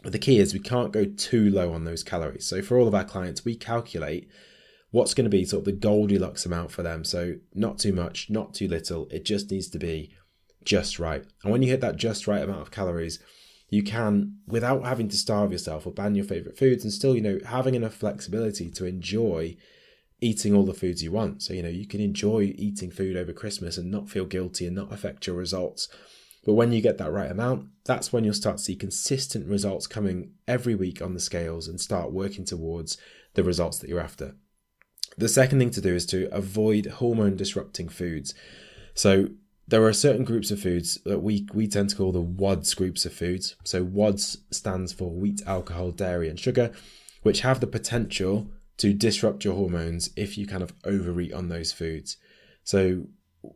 But 0.04 0.12
the 0.12 0.20
key 0.20 0.38
is 0.38 0.54
we 0.54 0.60
can't 0.60 0.92
go 0.92 1.04
too 1.04 1.50
low 1.50 1.72
on 1.72 1.82
those 1.82 2.04
calories. 2.04 2.46
So 2.46 2.62
for 2.62 2.78
all 2.78 2.86
of 2.86 2.94
our 2.94 3.04
clients, 3.04 3.44
we 3.44 3.56
calculate 3.56 4.28
what's 4.92 5.14
going 5.14 5.24
to 5.24 5.36
be 5.36 5.44
sort 5.44 5.62
of 5.62 5.64
the 5.64 5.72
Goldilocks 5.72 6.46
amount 6.46 6.70
for 6.70 6.84
them. 6.84 7.02
So 7.02 7.34
not 7.54 7.80
too 7.80 7.92
much, 7.92 8.30
not 8.30 8.54
too 8.54 8.68
little. 8.68 9.08
It 9.10 9.24
just 9.24 9.50
needs 9.50 9.66
to 9.70 9.80
be 9.80 10.14
just 10.64 10.98
right. 10.98 11.24
And 11.42 11.52
when 11.52 11.62
you 11.62 11.70
hit 11.70 11.80
that 11.80 11.96
just 11.96 12.26
right 12.26 12.42
amount 12.42 12.62
of 12.62 12.70
calories, 12.70 13.18
you 13.68 13.82
can, 13.82 14.38
without 14.46 14.84
having 14.84 15.08
to 15.08 15.16
starve 15.16 15.52
yourself 15.52 15.86
or 15.86 15.92
ban 15.92 16.14
your 16.14 16.24
favorite 16.24 16.58
foods, 16.58 16.84
and 16.84 16.92
still, 16.92 17.14
you 17.14 17.20
know, 17.20 17.38
having 17.46 17.74
enough 17.74 17.94
flexibility 17.94 18.70
to 18.70 18.86
enjoy 18.86 19.56
eating 20.20 20.54
all 20.54 20.64
the 20.64 20.74
foods 20.74 21.02
you 21.02 21.12
want. 21.12 21.42
So, 21.42 21.52
you 21.52 21.62
know, 21.62 21.68
you 21.68 21.86
can 21.86 22.00
enjoy 22.00 22.54
eating 22.56 22.90
food 22.90 23.16
over 23.16 23.32
Christmas 23.32 23.76
and 23.76 23.90
not 23.90 24.08
feel 24.08 24.24
guilty 24.24 24.66
and 24.66 24.74
not 24.74 24.92
affect 24.92 25.26
your 25.26 25.36
results. 25.36 25.88
But 26.44 26.54
when 26.54 26.72
you 26.72 26.80
get 26.80 26.98
that 26.98 27.12
right 27.12 27.30
amount, 27.30 27.68
that's 27.84 28.12
when 28.12 28.24
you'll 28.24 28.34
start 28.34 28.56
to 28.56 28.62
see 28.62 28.74
consistent 28.74 29.46
results 29.46 29.86
coming 29.86 30.32
every 30.46 30.74
week 30.74 31.02
on 31.02 31.14
the 31.14 31.20
scales 31.20 31.68
and 31.68 31.80
start 31.80 32.12
working 32.12 32.44
towards 32.44 32.96
the 33.34 33.44
results 33.44 33.78
that 33.78 33.88
you're 33.88 34.00
after. 34.00 34.34
The 35.18 35.28
second 35.28 35.58
thing 35.58 35.70
to 35.70 35.80
do 35.80 35.94
is 35.94 36.06
to 36.06 36.32
avoid 36.34 36.86
hormone 36.86 37.36
disrupting 37.36 37.88
foods. 37.88 38.34
So 38.94 39.28
there 39.68 39.84
are 39.84 39.92
certain 39.92 40.24
groups 40.24 40.50
of 40.50 40.60
foods 40.60 40.98
that 41.04 41.20
we, 41.20 41.46
we 41.52 41.68
tend 41.68 41.90
to 41.90 41.96
call 41.96 42.10
the 42.10 42.22
WADS 42.22 42.72
groups 42.74 43.04
of 43.04 43.12
foods. 43.12 43.54
So 43.64 43.84
WADS 43.84 44.38
stands 44.50 44.94
for 44.94 45.10
wheat, 45.10 45.42
alcohol, 45.46 45.90
dairy, 45.90 46.28
and 46.28 46.40
sugar, 46.40 46.72
which 47.22 47.40
have 47.40 47.60
the 47.60 47.66
potential 47.66 48.50
to 48.78 48.94
disrupt 48.94 49.44
your 49.44 49.54
hormones 49.54 50.08
if 50.16 50.38
you 50.38 50.46
kind 50.46 50.62
of 50.62 50.72
overeat 50.84 51.34
on 51.34 51.48
those 51.48 51.70
foods. 51.70 52.16
So 52.64 53.08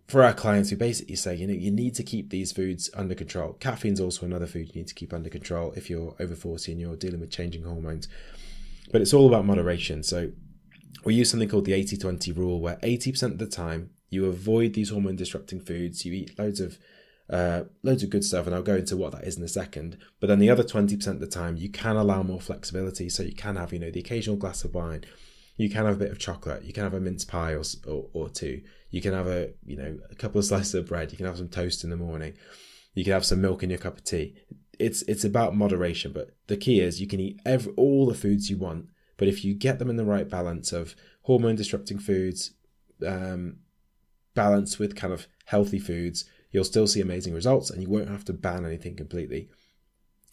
for 0.07 0.23
our 0.23 0.35
clients, 0.35 0.71
we 0.71 0.77
basically 0.77 1.17
say, 1.17 1.35
you 1.35 1.47
know, 1.47 1.55
you 1.55 1.71
need 1.71 1.95
to 1.95 2.03
keep 2.03 2.29
these 2.29 2.53
foods 2.53 2.91
under 2.95 3.15
control. 3.15 3.55
Caffeine's 3.55 4.01
also 4.01 4.27
another 4.27 4.47
food 4.47 4.69
you 4.69 4.83
need 4.83 4.89
to 4.89 4.95
keep 4.95 5.15
under 5.15 5.31
control 5.31 5.73
if 5.77 5.89
you're 5.89 6.15
over 6.21 6.35
40 6.35 6.73
and 6.73 6.81
you're 6.81 6.97
dealing 6.97 7.21
with 7.21 7.31
changing 7.31 7.65
hormones. 7.65 8.07
But 8.93 9.01
it's 9.01 9.15
all 9.15 9.27
about 9.27 9.47
moderation. 9.47 10.03
So 10.03 10.33
we 11.05 11.15
use 11.15 11.31
something 11.31 11.49
called 11.49 11.65
the 11.65 11.73
80 11.73 11.97
20 11.97 12.33
rule, 12.33 12.61
where 12.61 12.77
80% 12.77 13.23
of 13.33 13.39
the 13.39 13.47
time 13.47 13.91
you 14.11 14.27
avoid 14.27 14.75
these 14.75 14.91
hormone 14.91 15.17
disrupting 15.17 15.61
foods, 15.61 16.05
you 16.05 16.13
eat 16.13 16.39
loads 16.39 16.61
of 16.61 16.79
uh, 17.31 17.65
loads 17.83 18.03
of 18.03 18.11
good 18.11 18.25
stuff, 18.25 18.47
and 18.47 18.55
I'll 18.55 18.63
go 18.63 18.77
into 18.77 18.97
what 18.97 19.13
that 19.13 19.25
is 19.25 19.39
in 19.39 19.43
a 19.43 19.49
second. 19.49 19.97
But 20.21 20.27
then 20.27 20.39
the 20.39 20.51
other 20.51 20.63
20% 20.63 21.07
of 21.07 21.21
the 21.21 21.27
time, 21.27 21.57
you 21.57 21.71
can 21.71 21.97
allow 21.97 22.23
more 22.23 22.41
flexibility. 22.41 23.09
So 23.09 23.23
you 23.23 23.35
can 23.35 23.57
have, 23.57 23.73
you 23.73 23.79
know, 23.79 23.91
the 23.91 24.01
occasional 24.01 24.37
glass 24.37 24.65
of 24.65 24.75
wine, 24.75 25.05
you 25.57 25.71
can 25.71 25.87
have 25.87 25.95
a 25.97 25.99
bit 25.99 26.11
of 26.11 26.19
chocolate, 26.19 26.65
you 26.65 26.73
can 26.73 26.83
have 26.83 26.95
a 26.95 27.01
mince 27.01 27.25
pie 27.25 27.55
or, 27.55 27.63
or, 27.87 28.09
or 28.13 28.29
two, 28.29 28.63
you 28.91 29.01
can 29.01 29.15
have 29.15 29.27
a, 29.27 29.51
you 29.65 29.77
know, 29.77 29.99
a 30.11 30.15
couple 30.15 30.39
of 30.39 30.45
slices 30.47 30.75
of 30.75 30.89
bread, 30.89 31.11
you 31.11 31.17
can 31.17 31.27
have 31.27 31.39
some 31.39 31.49
toast 31.49 31.85
in 31.85 31.91
the 31.91 31.97
morning, 31.97 32.35
you 32.95 33.05
can 33.05 33.13
have 33.13 33.25
some 33.25 33.41
milk 33.41 33.63
in 33.63 33.71
your 33.71 33.79
cup 33.79 33.99
of 33.99 34.05
tea. 34.05 34.35
It's 34.79 35.03
it's 35.03 35.25
about 35.25 35.55
moderation, 35.57 36.13
but 36.13 36.35
the 36.49 36.57
key 36.57 36.81
is 36.81 37.01
you 37.01 37.07
can 37.07 37.21
eat 37.21 37.41
every, 37.47 37.73
all 37.75 38.07
the 38.07 38.15
foods 38.15 38.51
you 38.51 38.59
want, 38.59 38.89
but 39.23 39.29
if 39.29 39.45
you 39.45 39.55
get 39.55 39.79
them 39.79 39.89
in 39.89 39.95
the 39.95 40.05
right 40.05 40.29
balance 40.29 40.73
of 40.73 40.97
hormone 41.21 41.55
disrupting 41.55 42.01
foods, 42.01 42.55
um, 43.07 43.59
balanced 44.35 44.81
with 44.81 44.97
kind 44.97 45.13
of 45.13 45.29
healthy 45.45 45.79
foods, 45.79 46.25
you'll 46.51 46.65
still 46.65 46.89
see 46.89 47.01
amazing 47.01 47.33
results 47.33 47.71
and 47.71 47.81
you 47.81 47.89
won't 47.89 48.09
have 48.09 48.25
to 48.25 48.33
ban 48.33 48.67
anything 48.67 48.97
completely. 48.97 49.49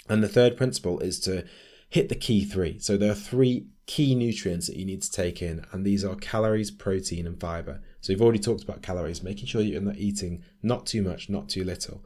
And 0.09 0.23
the 0.23 0.27
third 0.27 0.57
principle 0.57 0.99
is 1.01 1.19
to 1.19 1.45
hit 1.87 2.09
the 2.09 2.15
key 2.15 2.43
three. 2.43 2.79
So 2.79 2.97
there 2.97 3.11
are 3.11 3.13
three 3.13 3.67
key 3.85 4.15
nutrients 4.15 4.65
that 4.65 4.77
you 4.77 4.85
need 4.85 5.03
to 5.03 5.11
take 5.11 5.39
in, 5.43 5.63
and 5.71 5.85
these 5.85 6.03
are 6.03 6.15
calories, 6.15 6.71
protein, 6.71 7.27
and 7.27 7.39
fiber. 7.39 7.81
So 8.01 8.11
you've 8.11 8.23
already 8.23 8.39
talked 8.39 8.63
about 8.63 8.81
calories, 8.81 9.21
making 9.21 9.45
sure 9.45 9.61
you're 9.61 9.81
not 9.81 9.97
eating 9.97 10.41
not 10.63 10.87
too 10.87 11.03
much, 11.03 11.29
not 11.29 11.47
too 11.47 11.63
little. 11.63 12.03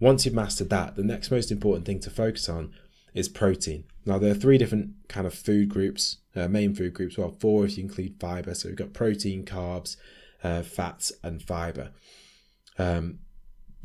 Once 0.00 0.24
you've 0.24 0.34
mastered 0.34 0.70
that, 0.70 0.96
the 0.96 1.04
next 1.04 1.30
most 1.30 1.52
important 1.52 1.84
thing 1.84 2.00
to 2.00 2.08
focus 2.08 2.48
on 2.48 2.72
is 3.12 3.28
protein. 3.28 3.84
Now 4.06 4.18
there 4.18 4.30
are 4.30 4.34
three 4.34 4.56
different 4.56 4.94
kind 5.08 5.26
of 5.26 5.34
food 5.34 5.68
groups, 5.68 6.18
uh, 6.34 6.48
main 6.48 6.74
food 6.74 6.94
groups. 6.94 7.18
Well, 7.18 7.36
four 7.40 7.64
if 7.64 7.76
you 7.76 7.84
include 7.84 8.14
fiber. 8.20 8.54
So 8.54 8.68
we've 8.68 8.76
got 8.76 8.92
protein, 8.92 9.44
carbs, 9.44 9.96
uh, 10.44 10.62
fats, 10.62 11.12
and 11.22 11.42
fiber. 11.42 11.90
Um, 12.78 13.18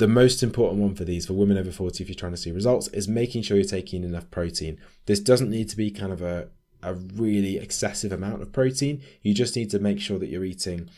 the 0.01 0.08
most 0.08 0.42
important 0.42 0.82
one 0.82 0.96
for 0.96 1.06
these 1.06 1.28
for 1.28 1.34
women 1.34 1.60
over 1.60 1.72
40 1.72 2.04
if 2.04 2.10
you're 2.10 2.16
trying 2.16 2.32
to 2.32 2.38
see 2.38 2.51
results 2.51 2.88
is 2.88 3.08
making 3.08 3.44
sure 3.44 3.56
you're 3.56 3.66
taking 3.66 4.04
enough 4.04 4.32
protein 4.32 4.80
this 5.06 5.20
doesn't 5.20 5.51
need 5.51 5.70
to 5.70 5.78
be 5.78 5.92
kind 5.92 6.12
of 6.12 6.24
a, 6.24 6.50
a 6.82 6.96
really 6.96 7.58
excessive 7.58 8.12
amount 8.12 8.42
of 8.42 8.51
protein 8.51 9.00
you 9.22 9.32
just 9.32 9.56
need 9.56 9.70
to 9.70 9.78
make 9.78 10.00
sure 10.00 10.18
that 10.18 10.28
you're 10.28 10.44
eating 10.44 10.90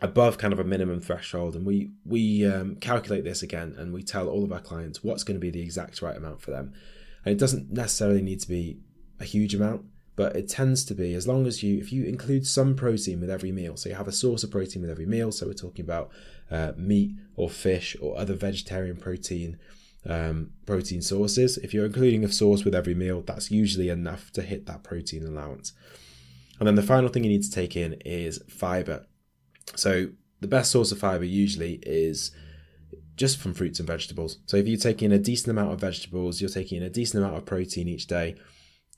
above 0.00 0.38
kind 0.38 0.52
of 0.52 0.60
a 0.60 0.64
minimum 0.64 1.00
threshold 1.00 1.56
and 1.56 1.66
we 1.66 1.90
we 2.04 2.46
um, 2.46 2.76
calculate 2.76 3.24
this 3.24 3.42
again 3.42 3.74
and 3.76 3.92
we 3.92 4.02
tell 4.02 4.28
all 4.28 4.44
of 4.44 4.52
our 4.52 4.60
clients 4.60 5.02
what's 5.02 5.24
going 5.24 5.34
to 5.34 5.40
be 5.40 5.50
the 5.50 5.62
exact 5.62 6.00
right 6.00 6.16
amount 6.16 6.40
for 6.40 6.52
them 6.52 6.72
and 7.24 7.32
it 7.32 7.38
doesn't 7.38 7.72
necessarily 7.72 8.22
need 8.22 8.40
to 8.40 8.48
be 8.48 8.78
a 9.20 9.24
huge 9.24 9.54
amount 9.54 9.84
but 10.16 10.36
it 10.36 10.48
tends 10.48 10.84
to 10.84 10.94
be 10.94 11.14
as 11.14 11.26
long 11.26 11.46
as 11.46 11.62
you 11.62 11.78
if 11.78 11.92
you 11.92 12.04
include 12.04 12.46
some 12.46 12.74
protein 12.74 13.20
with 13.20 13.30
every 13.30 13.52
meal 13.52 13.76
so 13.76 13.88
you 13.88 13.94
have 13.94 14.08
a 14.08 14.12
source 14.12 14.44
of 14.44 14.50
protein 14.50 14.82
with 14.82 14.90
every 14.90 15.06
meal 15.06 15.32
so 15.32 15.46
we're 15.46 15.52
talking 15.52 15.84
about 15.84 16.10
uh, 16.50 16.72
meat 16.76 17.12
or 17.36 17.48
fish 17.48 17.96
or 18.00 18.16
other 18.18 18.34
vegetarian 18.34 18.96
protein 18.96 19.58
um, 20.06 20.50
protein 20.66 21.00
sources 21.00 21.56
if 21.58 21.72
you're 21.72 21.86
including 21.86 22.24
a 22.24 22.32
source 22.32 22.64
with 22.64 22.74
every 22.74 22.94
meal 22.94 23.22
that's 23.22 23.50
usually 23.50 23.88
enough 23.88 24.30
to 24.32 24.42
hit 24.42 24.66
that 24.66 24.82
protein 24.82 25.26
allowance. 25.26 25.72
And 26.58 26.66
then 26.66 26.74
the 26.74 26.82
final 26.82 27.08
thing 27.08 27.24
you 27.24 27.30
need 27.30 27.42
to 27.42 27.50
take 27.50 27.76
in 27.76 27.94
is 28.04 28.40
fiber. 28.48 29.06
So 29.74 30.08
the 30.40 30.46
best 30.46 30.70
source 30.70 30.92
of 30.92 30.98
fiber 30.98 31.24
usually 31.24 31.80
is 31.82 32.30
just 33.16 33.38
from 33.38 33.54
fruits 33.54 33.78
and 33.78 33.86
vegetables. 33.86 34.38
So 34.46 34.56
if 34.56 34.66
you 34.66 34.76
take 34.76 35.02
in 35.02 35.12
a 35.12 35.18
decent 35.18 35.50
amount 35.50 35.72
of 35.72 35.80
vegetables 35.80 36.40
you're 36.40 36.50
taking 36.50 36.78
in 36.78 36.84
a 36.84 36.90
decent 36.90 37.22
amount 37.22 37.36
of 37.36 37.46
protein 37.46 37.88
each 37.88 38.06
day 38.06 38.36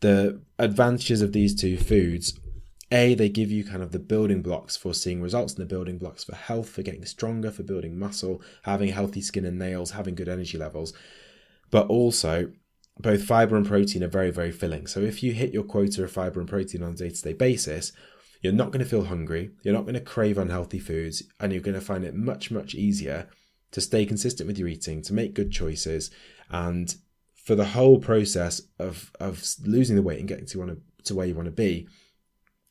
the 0.01 0.41
advantages 0.59 1.23
of 1.23 1.33
these 1.33 1.55
two 1.55 1.77
foods 1.77 2.39
a 2.93 3.15
they 3.15 3.29
give 3.29 3.51
you 3.51 3.65
kind 3.65 3.83
of 3.83 3.93
the 3.93 3.99
building 3.99 4.43
blocks 4.43 4.77
for 4.77 4.95
seeing 4.95 5.21
results 5.21 5.55
and 5.55 5.63
the 5.63 5.75
building 5.75 5.99
blocks 5.99 6.25
for 6.25 6.35
health 6.35 6.69
for 6.69 6.83
getting 6.83 7.05
stronger 7.05 7.51
for 7.51 7.63
building 7.63 7.99
muscle 7.99 8.41
having 8.63 8.91
healthy 8.91 9.21
skin 9.21 9.45
and 9.45 9.59
nails 9.59 9.93
having 9.93 10.15
good 10.15 10.29
energy 10.29 10.57
levels. 10.57 10.93
But 11.71 11.89
also 11.89 12.53
both 12.99 13.25
fiber 13.25 13.57
and 13.57 13.67
protein 13.67 14.05
are 14.05 14.09
very 14.09 14.31
very 14.31 14.53
filling. 14.53 14.87
So 14.87 15.01
if 15.01 15.23
you 15.23 15.33
hit 15.33 15.53
your 15.53 15.65
quota 15.65 16.05
of 16.05 16.13
fiber 16.13 16.41
and 16.41 16.49
protein 16.49 16.83
on 16.83 16.93
a 16.93 16.97
day-to-day 16.97 17.33
basis 17.33 17.93
you're 18.43 18.53
not 18.53 18.71
going 18.71 18.85
to 18.85 18.89
feel 18.89 19.05
hungry 19.05 19.51
you're 19.63 19.75
not 19.75 19.85
going 19.85 19.95
to 19.95 20.01
crave 20.01 20.39
unhealthy 20.39 20.79
foods 20.79 21.25
and 21.41 21.53
you're 21.53 21.63
going 21.63 21.75
to 21.75 21.81
find 21.81 22.05
it 22.05 22.15
much 22.15 22.51
much 22.51 22.75
easier 22.75 23.29
to 23.73 23.81
stay 23.81 24.07
consistent 24.07 24.47
with 24.47 24.59
your 24.59 24.69
eating 24.69 25.03
to 25.03 25.13
make 25.13 25.35
good 25.35 25.51
choices 25.51 26.11
and 26.51 26.97
for 27.47 27.55
the 27.55 27.67
whole 27.67 28.01
process 28.01 28.61
of 28.79 29.13
of 29.21 29.43
losing 29.65 29.95
the 29.95 30.03
weight 30.03 30.19
and 30.19 30.29
getting 30.29 30.47
to 30.47 30.59
want 30.59 30.81
to, 31.05 31.15
where 31.15 31.27
you 31.27 31.35
want 31.35 31.47
to 31.47 31.53
be, 31.53 31.89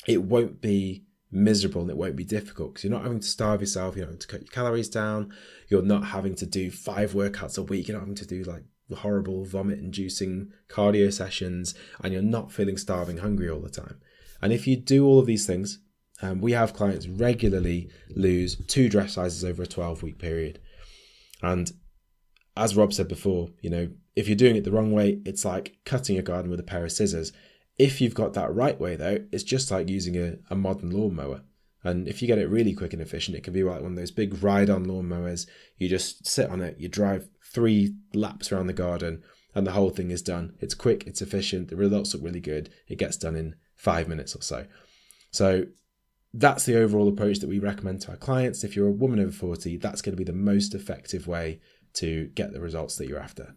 it 0.06 0.22
won't 0.24 0.60
be 0.60 1.06
miserable 1.32 1.82
and 1.82 1.90
it 1.90 1.98
won't 1.98 2.18
be 2.18 2.25
difficult 2.25 2.74
because 2.74 2.84
you're 2.84 2.92
not 2.92 3.04
having 3.04 3.22
to 3.22 3.28
starve 3.28 3.62
yourself. 3.62 3.96
You're 3.96 4.06
not 4.06 4.10
having 4.10 4.20
to 4.20 4.28
cut 4.28 4.42
your 4.42 4.52
calories 4.52 4.90
down. 4.90 5.34
You're 5.70 5.82
not 5.82 6.08
having 6.08 6.36
to 6.36 6.46
do 6.46 6.70
five 6.72 7.14
workouts 7.14 7.58
a 7.58 7.64
week. 7.64 7.88
You're 7.88 7.96
not 7.96 8.02
having 8.02 8.16
to 8.16 8.28
do 8.28 8.44
like 8.44 8.64
horrible 8.94 9.46
vomit 9.46 9.80
inducing 9.80 10.52
cardio 10.68 11.12
sessions 11.12 11.74
and 12.02 12.14
you're 12.14 12.22
not 12.22 12.52
feeling 12.52 12.78
starving 12.78 13.18
hungry 13.18 13.50
all 13.50 13.62
the 13.62 13.70
time. 13.70 14.02
And 14.42 14.52
if 14.52 14.68
you 14.68 14.75
do 14.75 15.06
all 15.06 15.20
of 15.20 15.25
these 15.25 15.48
things, 15.48 15.80
um, 16.22 16.42
we 16.42 16.52
have 16.52 16.74
clients 16.74 17.08
regularly 17.08 17.90
lose 18.10 18.58
two 18.68 18.90
dress 18.90 19.14
sizes 19.14 19.44
over 19.46 19.64
a 19.64 19.68
12 19.68 20.04
week 20.04 20.20
period. 20.20 20.60
And 21.42 21.72
as 22.58 22.75
Rob 22.75 22.94
said 22.94 23.08
before, 23.08 23.50
you 23.62 23.70
know, 23.70 23.89
if 24.15 24.27
you're 24.27 24.36
doing 24.36 24.56
it 24.56 24.63
the 24.63 24.72
wrong 24.72 24.92
way, 24.92 25.20
it's 25.25 25.46
like 25.46 25.77
cutting 25.86 26.18
a 26.18 26.22
garden 26.22 26.50
with 26.50 26.60
a 26.60 26.63
pair 26.63 26.86
of 26.86 26.92
scissors. 26.92 27.34
If 27.77 28.00
you've 28.00 28.13
got 28.15 28.34
that 28.34 28.54
right 28.54 28.80
way, 28.80 28.96
though, 28.96 29.20
it's 29.32 29.44
just 29.44 29.72
like 29.72 29.89
using 29.89 30.18
a, 30.18 30.38
a 30.50 30.56
modern 30.56 30.92
lawnmower. 30.92 31.42
And 31.84 32.08
if 32.08 32.22
you 32.22 32.27
get 32.27 32.39
it 32.39 32.50
really 32.50 32.74
quick 32.74 32.94
and 32.94 33.01
efficient, 33.01 33.38
it 33.38 33.44
can 33.44 33.54
be 33.54 33.63
like 33.63 33.82
one 33.82 33.92
of 33.92 33.98
those 33.98 34.12
big 34.12 34.42
ride 34.42 34.70
on 34.70 34.86
lawnmowers. 34.86 35.46
You 35.77 35.88
just 35.89 36.25
sit 36.25 36.50
on 36.50 36.62
it, 36.62 36.77
you 36.80 36.88
drive 36.88 37.30
three 37.54 37.96
laps 38.13 38.51
around 38.51 38.68
the 38.68 38.74
garden, 38.74 39.22
and 39.54 39.68
the 39.68 39.72
whole 39.72 39.89
thing 39.92 40.10
is 40.10 40.22
done. 40.22 40.56
It's 40.60 40.74
quick, 40.74 41.06
it's 41.06 41.22
efficient, 41.22 41.68
the 41.68 41.75
results 41.75 42.13
look 42.13 42.24
really 42.24 42.39
good. 42.39 42.70
It 42.88 42.98
gets 42.98 43.18
done 43.18 43.36
in 43.36 43.56
five 43.75 44.08
minutes 44.08 44.36
or 44.36 44.42
so. 44.42 44.65
So 45.32 45.65
that's 46.38 46.65
the 46.65 46.77
overall 46.77 47.08
approach 47.08 47.39
that 47.39 47.50
we 47.50 47.60
recommend 47.60 48.01
to 48.01 48.12
our 48.12 48.18
clients. 48.18 48.63
If 48.63 48.75
you're 48.75 48.88
a 48.88 48.92
woman 48.92 49.20
over 49.20 49.32
40, 49.32 49.77
that's 49.77 50.01
going 50.01 50.13
to 50.13 50.18
be 50.18 50.25
the 50.25 50.34
most 50.34 50.75
effective 50.75 51.27
way 51.27 51.62
to 51.94 52.27
get 52.36 52.51
the 52.51 52.60
results 52.60 52.98
that 52.98 53.08
you're 53.08 53.20
after. 53.20 53.56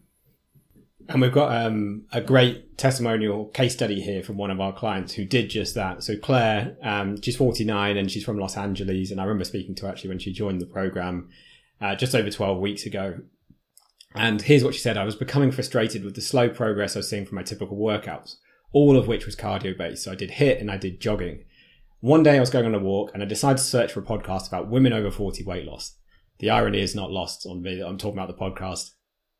And 1.09 1.21
we've 1.21 1.31
got 1.31 1.65
um, 1.65 2.05
a 2.11 2.21
great 2.21 2.77
testimonial 2.77 3.45
case 3.47 3.73
study 3.73 3.99
here 3.99 4.23
from 4.23 4.37
one 4.37 4.51
of 4.51 4.61
our 4.61 4.71
clients 4.71 5.13
who 5.13 5.25
did 5.25 5.49
just 5.49 5.75
that. 5.75 6.03
So 6.03 6.15
Claire, 6.15 6.77
um, 6.83 7.19
she's 7.21 7.35
49 7.35 7.97
and 7.97 8.11
she's 8.11 8.23
from 8.23 8.37
Los 8.37 8.55
Angeles. 8.55 9.11
And 9.11 9.19
I 9.19 9.23
remember 9.23 9.43
speaking 9.43 9.75
to 9.75 9.85
her 9.85 9.91
actually 9.91 10.09
when 10.09 10.19
she 10.19 10.31
joined 10.31 10.61
the 10.61 10.67
program 10.67 11.29
uh, 11.81 11.95
just 11.95 12.15
over 12.15 12.29
12 12.29 12.59
weeks 12.59 12.85
ago. 12.85 13.19
And 14.15 14.41
here's 14.41 14.63
what 14.63 14.73
she 14.73 14.79
said. 14.79 14.97
I 14.97 15.03
was 15.03 15.15
becoming 15.15 15.51
frustrated 15.51 16.03
with 16.03 16.15
the 16.15 16.21
slow 16.21 16.47
progress 16.47 16.95
I 16.95 16.99
was 16.99 17.09
seeing 17.09 17.25
from 17.25 17.35
my 17.35 17.43
typical 17.43 17.77
workouts, 17.77 18.35
all 18.71 18.95
of 18.95 19.07
which 19.07 19.25
was 19.25 19.35
cardio 19.35 19.77
based. 19.77 20.03
So 20.03 20.11
I 20.11 20.15
did 20.15 20.31
HIIT 20.31 20.61
and 20.61 20.71
I 20.71 20.77
did 20.77 21.01
jogging. 21.01 21.43
One 22.01 22.23
day 22.23 22.37
I 22.37 22.39
was 22.39 22.49
going 22.49 22.65
on 22.65 22.73
a 22.73 22.79
walk 22.79 23.11
and 23.13 23.21
I 23.21 23.25
decided 23.25 23.57
to 23.57 23.63
search 23.63 23.91
for 23.91 23.99
a 23.99 24.03
podcast 24.03 24.47
about 24.47 24.69
women 24.69 24.93
over 24.93 25.11
40 25.11 25.43
weight 25.43 25.65
loss. 25.65 25.97
The 26.37 26.49
irony 26.49 26.79
is 26.79 26.95
not 26.95 27.11
lost 27.11 27.45
on 27.45 27.61
me 27.61 27.75
that 27.75 27.85
I'm 27.85 27.97
talking 27.97 28.17
about 28.17 28.29
the 28.29 28.41
podcast 28.41 28.91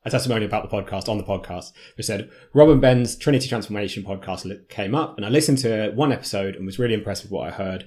a 0.04 0.10
testimony 0.10 0.46
about 0.46 0.68
the 0.68 0.74
podcast 0.74 1.08
on 1.08 1.18
the 1.18 1.24
podcast, 1.24 1.72
which 1.96 2.06
said 2.06 2.30
Rob 2.54 2.70
and 2.70 2.80
Ben's 2.80 3.16
Trinity 3.16 3.48
Transformation 3.48 4.02
podcast 4.02 4.68
came 4.68 4.94
up, 4.94 5.16
and 5.16 5.26
I 5.26 5.28
listened 5.28 5.58
to 5.58 5.92
one 5.94 6.10
episode 6.10 6.56
and 6.56 6.64
was 6.64 6.78
really 6.78 6.94
impressed 6.94 7.22
with 7.22 7.32
what 7.32 7.48
I 7.48 7.50
heard. 7.50 7.86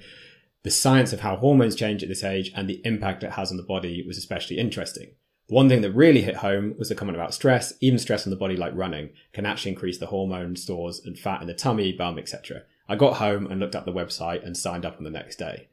The 0.63 0.69
science 0.69 1.11
of 1.11 1.21
how 1.21 1.35
hormones 1.35 1.75
change 1.75 2.03
at 2.03 2.09
this 2.09 2.23
age 2.23 2.51
and 2.55 2.69
the 2.69 2.81
impact 2.85 3.23
it 3.23 3.31
has 3.31 3.49
on 3.49 3.57
the 3.57 3.63
body 3.63 4.03
was 4.05 4.17
especially 4.17 4.59
interesting. 4.59 5.15
One 5.47 5.69
thing 5.69 5.81
that 5.81 5.91
really 5.91 6.21
hit 6.21 6.37
home 6.37 6.75
was 6.77 6.89
the 6.89 6.95
comment 6.95 7.17
about 7.17 7.33
stress. 7.33 7.73
Even 7.81 7.99
stress 7.99 8.25
on 8.25 8.31
the 8.31 8.37
body, 8.37 8.55
like 8.55 8.75
running, 8.75 9.09
can 9.33 9.45
actually 9.45 9.71
increase 9.71 9.97
the 9.97 10.07
hormone 10.07 10.55
stores 10.55 11.01
and 11.03 11.17
fat 11.17 11.41
in 11.41 11.47
the 11.47 11.53
tummy, 11.53 11.91
bum, 11.91 12.17
etc. 12.17 12.61
I 12.87 12.95
got 12.95 13.17
home 13.17 13.47
and 13.47 13.59
looked 13.59 13.75
up 13.75 13.85
the 13.85 13.93
website 13.93 14.45
and 14.45 14.57
signed 14.57 14.85
up 14.85 14.97
on 14.97 15.03
the 15.03 15.09
next 15.09 15.37
day. 15.37 15.67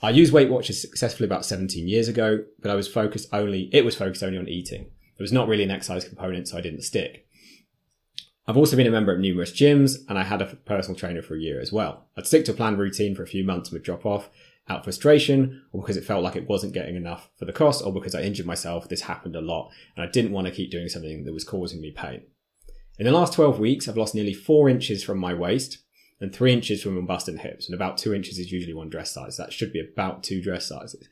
I 0.00 0.10
used 0.10 0.32
Weight 0.32 0.50
Watchers 0.50 0.80
successfully 0.80 1.26
about 1.26 1.44
17 1.44 1.88
years 1.88 2.06
ago, 2.06 2.44
but 2.60 2.70
I 2.70 2.76
was 2.76 2.86
focused 2.86 3.28
only, 3.32 3.68
it 3.72 3.84
was 3.84 3.96
focused 3.96 4.22
only 4.22 4.38
on 4.38 4.48
eating. 4.48 4.84
There 5.16 5.24
was 5.24 5.32
not 5.32 5.48
really 5.48 5.64
an 5.64 5.72
exercise 5.72 6.04
component, 6.04 6.46
so 6.46 6.56
I 6.56 6.60
didn't 6.60 6.82
stick. 6.82 7.26
I've 8.46 8.56
also 8.56 8.76
been 8.76 8.86
a 8.86 8.92
member 8.92 9.12
of 9.12 9.18
numerous 9.18 9.50
gyms, 9.50 9.98
and 10.08 10.16
I 10.16 10.22
had 10.22 10.40
a 10.40 10.46
personal 10.46 10.96
trainer 10.96 11.20
for 11.20 11.34
a 11.34 11.40
year 11.40 11.60
as 11.60 11.72
well. 11.72 12.06
I'd 12.16 12.26
stick 12.26 12.44
to 12.44 12.52
a 12.52 12.54
planned 12.54 12.78
routine 12.78 13.16
for 13.16 13.24
a 13.24 13.26
few 13.26 13.44
months 13.44 13.68
and 13.68 13.74
would 13.74 13.82
drop 13.82 14.06
off 14.06 14.30
out 14.68 14.78
of 14.78 14.84
frustration, 14.84 15.64
or 15.72 15.82
because 15.82 15.96
it 15.96 16.04
felt 16.04 16.22
like 16.22 16.36
it 16.36 16.48
wasn't 16.48 16.74
getting 16.74 16.94
enough 16.94 17.30
for 17.36 17.44
the 17.44 17.52
cost, 17.52 17.84
or 17.84 17.92
because 17.92 18.14
I 18.14 18.22
injured 18.22 18.46
myself. 18.46 18.88
This 18.88 19.02
happened 19.02 19.34
a 19.34 19.40
lot, 19.40 19.72
and 19.96 20.06
I 20.06 20.10
didn't 20.10 20.32
want 20.32 20.46
to 20.46 20.52
keep 20.52 20.70
doing 20.70 20.88
something 20.88 21.24
that 21.24 21.34
was 21.34 21.44
causing 21.44 21.80
me 21.80 21.90
pain. 21.90 22.22
In 22.98 23.06
the 23.06 23.12
last 23.12 23.32
12 23.32 23.58
weeks, 23.58 23.88
I've 23.88 23.96
lost 23.96 24.14
nearly 24.14 24.34
four 24.34 24.68
inches 24.68 25.02
from 25.02 25.18
my 25.18 25.34
waist 25.34 25.78
and 26.20 26.34
three 26.34 26.52
inches 26.52 26.82
from 26.82 27.04
bust 27.06 27.28
and 27.28 27.40
hips, 27.40 27.66
and 27.66 27.74
about 27.74 27.98
two 27.98 28.14
inches 28.14 28.38
is 28.38 28.52
usually 28.52 28.74
one 28.74 28.88
dress 28.88 29.12
size. 29.12 29.36
That 29.36 29.52
should 29.52 29.72
be 29.72 29.80
about 29.80 30.22
two 30.22 30.42
dress 30.42 30.66
sizes. 30.66 31.08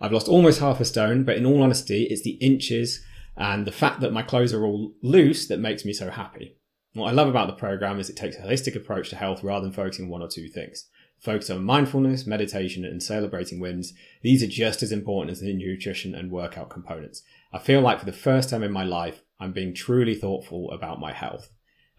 I've 0.00 0.12
lost 0.12 0.28
almost 0.28 0.60
half 0.60 0.80
a 0.80 0.84
stone, 0.84 1.24
but 1.24 1.36
in 1.36 1.46
all 1.46 1.62
honesty, 1.62 2.04
it's 2.04 2.22
the 2.22 2.32
inches 2.40 3.04
and 3.36 3.66
the 3.66 3.72
fact 3.72 4.00
that 4.00 4.12
my 4.12 4.22
clothes 4.22 4.52
are 4.52 4.64
all 4.64 4.92
loose 5.02 5.46
that 5.48 5.60
makes 5.60 5.84
me 5.84 5.92
so 5.92 6.10
happy. 6.10 6.56
What 6.94 7.08
I 7.08 7.12
love 7.12 7.28
about 7.28 7.46
the 7.46 7.54
program 7.54 7.98
is 7.98 8.10
it 8.10 8.16
takes 8.16 8.36
a 8.36 8.40
holistic 8.40 8.76
approach 8.76 9.08
to 9.10 9.16
health 9.16 9.42
rather 9.42 9.64
than 9.64 9.72
focusing 9.72 10.06
on 10.06 10.10
one 10.10 10.22
or 10.22 10.28
two 10.28 10.48
things. 10.48 10.86
Focus 11.20 11.48
on 11.50 11.64
mindfulness, 11.64 12.26
meditation, 12.26 12.84
and 12.84 13.02
celebrating 13.02 13.60
wins. 13.60 13.94
These 14.22 14.42
are 14.42 14.48
just 14.48 14.82
as 14.82 14.92
important 14.92 15.30
as 15.30 15.40
the 15.40 15.54
nutrition 15.54 16.14
and 16.14 16.30
workout 16.30 16.68
components. 16.68 17.22
I 17.52 17.60
feel 17.60 17.80
like 17.80 18.00
for 18.00 18.06
the 18.06 18.12
first 18.12 18.50
time 18.50 18.64
in 18.64 18.72
my 18.72 18.84
life, 18.84 19.22
I'm 19.38 19.52
being 19.52 19.72
truly 19.72 20.16
thoughtful 20.16 20.70
about 20.72 21.00
my 21.00 21.12
health. 21.12 21.48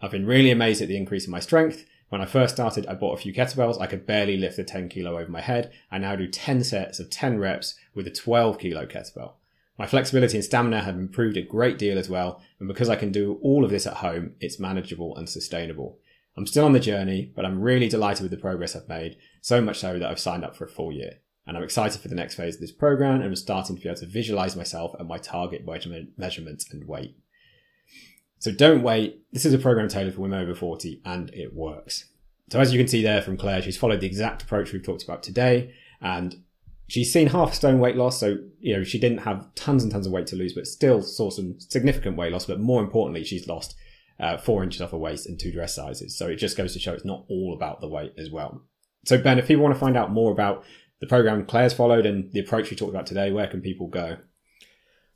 I've 0.00 0.10
been 0.10 0.26
really 0.26 0.50
amazed 0.50 0.82
at 0.82 0.88
the 0.88 0.96
increase 0.96 1.24
in 1.24 1.30
my 1.30 1.40
strength. 1.40 1.86
When 2.08 2.20
I 2.20 2.26
first 2.26 2.54
started, 2.54 2.86
I 2.86 2.94
bought 2.94 3.18
a 3.18 3.22
few 3.22 3.32
kettlebells. 3.32 3.80
I 3.80 3.86
could 3.86 4.06
barely 4.06 4.36
lift 4.36 4.58
a 4.58 4.64
10 4.64 4.88
kilo 4.88 5.18
over 5.18 5.30
my 5.30 5.40
head. 5.40 5.72
I 5.90 5.98
now 5.98 6.16
do 6.16 6.28
10 6.28 6.62
sets 6.64 7.00
of 7.00 7.10
10 7.10 7.38
reps 7.38 7.74
with 7.94 8.06
a 8.06 8.10
12 8.10 8.58
kilo 8.58 8.86
kettlebell. 8.86 9.32
My 9.78 9.86
flexibility 9.86 10.36
and 10.36 10.44
stamina 10.44 10.82
have 10.82 10.96
improved 10.96 11.36
a 11.36 11.42
great 11.42 11.78
deal 11.78 11.98
as 11.98 12.08
well, 12.08 12.40
and 12.60 12.68
because 12.68 12.88
I 12.88 12.96
can 12.96 13.10
do 13.10 13.40
all 13.42 13.64
of 13.64 13.70
this 13.70 13.86
at 13.86 13.94
home, 13.94 14.34
it's 14.38 14.60
manageable 14.60 15.16
and 15.16 15.28
sustainable. 15.28 15.98
I'm 16.36 16.46
still 16.46 16.64
on 16.64 16.72
the 16.72 16.80
journey, 16.80 17.32
but 17.34 17.44
I'm 17.44 17.60
really 17.60 17.88
delighted 17.88 18.22
with 18.22 18.30
the 18.30 18.36
progress 18.36 18.76
I've 18.76 18.88
made, 18.88 19.16
so 19.40 19.60
much 19.60 19.78
so 19.78 19.98
that 19.98 20.08
I've 20.08 20.20
signed 20.20 20.44
up 20.44 20.56
for 20.56 20.64
a 20.64 20.68
full 20.68 20.92
year. 20.92 21.18
And 21.46 21.56
I'm 21.56 21.62
excited 21.62 22.00
for 22.00 22.08
the 22.08 22.14
next 22.14 22.36
phase 22.36 22.54
of 22.54 22.60
this 22.60 22.72
program 22.72 23.16
and 23.16 23.24
I'm 23.24 23.36
starting 23.36 23.76
to 23.76 23.82
be 23.82 23.88
able 23.88 24.00
to 24.00 24.06
visualize 24.06 24.56
myself 24.56 24.94
at 24.98 25.06
my 25.06 25.18
target 25.18 25.66
measurements 26.16 26.72
and 26.72 26.88
weight. 26.88 27.16
So 28.44 28.52
don't 28.52 28.82
wait. 28.82 29.24
This 29.32 29.46
is 29.46 29.54
a 29.54 29.58
program 29.58 29.88
tailored 29.88 30.12
for 30.12 30.20
women 30.20 30.38
over 30.38 30.54
40 30.54 31.00
and 31.06 31.32
it 31.32 31.54
works. 31.54 32.10
So 32.50 32.60
as 32.60 32.74
you 32.74 32.78
can 32.78 32.86
see 32.86 33.02
there 33.02 33.22
from 33.22 33.38
Claire, 33.38 33.62
she's 33.62 33.78
followed 33.78 34.00
the 34.00 34.06
exact 34.06 34.42
approach 34.42 34.70
we've 34.70 34.84
talked 34.84 35.02
about 35.02 35.22
today. 35.22 35.72
And 36.02 36.42
she's 36.86 37.10
seen 37.10 37.28
half 37.28 37.52
a 37.52 37.54
stone 37.54 37.78
weight 37.78 37.96
loss. 37.96 38.20
So, 38.20 38.36
you 38.60 38.76
know, 38.76 38.84
she 38.84 38.98
didn't 38.98 39.20
have 39.20 39.46
tons 39.54 39.82
and 39.82 39.90
tons 39.90 40.06
of 40.06 40.12
weight 40.12 40.26
to 40.26 40.36
lose, 40.36 40.52
but 40.52 40.66
still 40.66 41.00
saw 41.00 41.30
some 41.30 41.58
significant 41.58 42.18
weight 42.18 42.32
loss. 42.32 42.44
But 42.44 42.60
more 42.60 42.82
importantly, 42.82 43.24
she's 43.24 43.48
lost 43.48 43.76
uh, 44.20 44.36
four 44.36 44.62
inches 44.62 44.82
off 44.82 44.90
her 44.90 44.98
waist 44.98 45.26
and 45.26 45.40
two 45.40 45.50
dress 45.50 45.74
sizes. 45.74 46.14
So 46.14 46.26
it 46.26 46.36
just 46.36 46.58
goes 46.58 46.74
to 46.74 46.78
show 46.78 46.92
it's 46.92 47.02
not 47.02 47.24
all 47.30 47.54
about 47.54 47.80
the 47.80 47.88
weight 47.88 48.12
as 48.18 48.30
well. 48.30 48.60
So, 49.06 49.16
Ben, 49.16 49.38
if 49.38 49.48
people 49.48 49.62
want 49.62 49.74
to 49.74 49.80
find 49.80 49.96
out 49.96 50.12
more 50.12 50.30
about 50.30 50.66
the 51.00 51.06
program 51.06 51.46
Claire's 51.46 51.72
followed 51.72 52.04
and 52.04 52.30
the 52.32 52.40
approach 52.40 52.68
we 52.68 52.76
talked 52.76 52.92
about 52.92 53.06
today, 53.06 53.32
where 53.32 53.46
can 53.46 53.62
people 53.62 53.88
go? 53.88 54.18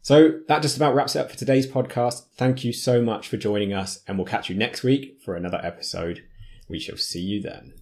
So 0.03 0.41
that 0.49 0.61
just 0.63 0.77
about 0.77 0.95
wraps 0.95 1.17
it 1.17 1.21
up 1.21 1.31
for 1.31 1.37
today's 1.37 1.67
podcast. 1.67 2.25
Thank 2.37 2.65
you 2.65 2.73
so 2.73 3.01
much 3.01 3.29
for 3.29 3.37
joining 3.37 3.73
us, 3.73 4.01
and 4.07 4.19
we'll 4.19 4.27
catch 4.27 4.51
you 4.51 4.57
next 4.57 4.83
week 4.83 5.21
for 5.25 5.37
another 5.37 5.61
episode. 5.63 6.25
We 6.69 6.81
shall 6.81 6.97
see 6.97 7.21
you 7.21 7.41
then. 7.41 7.75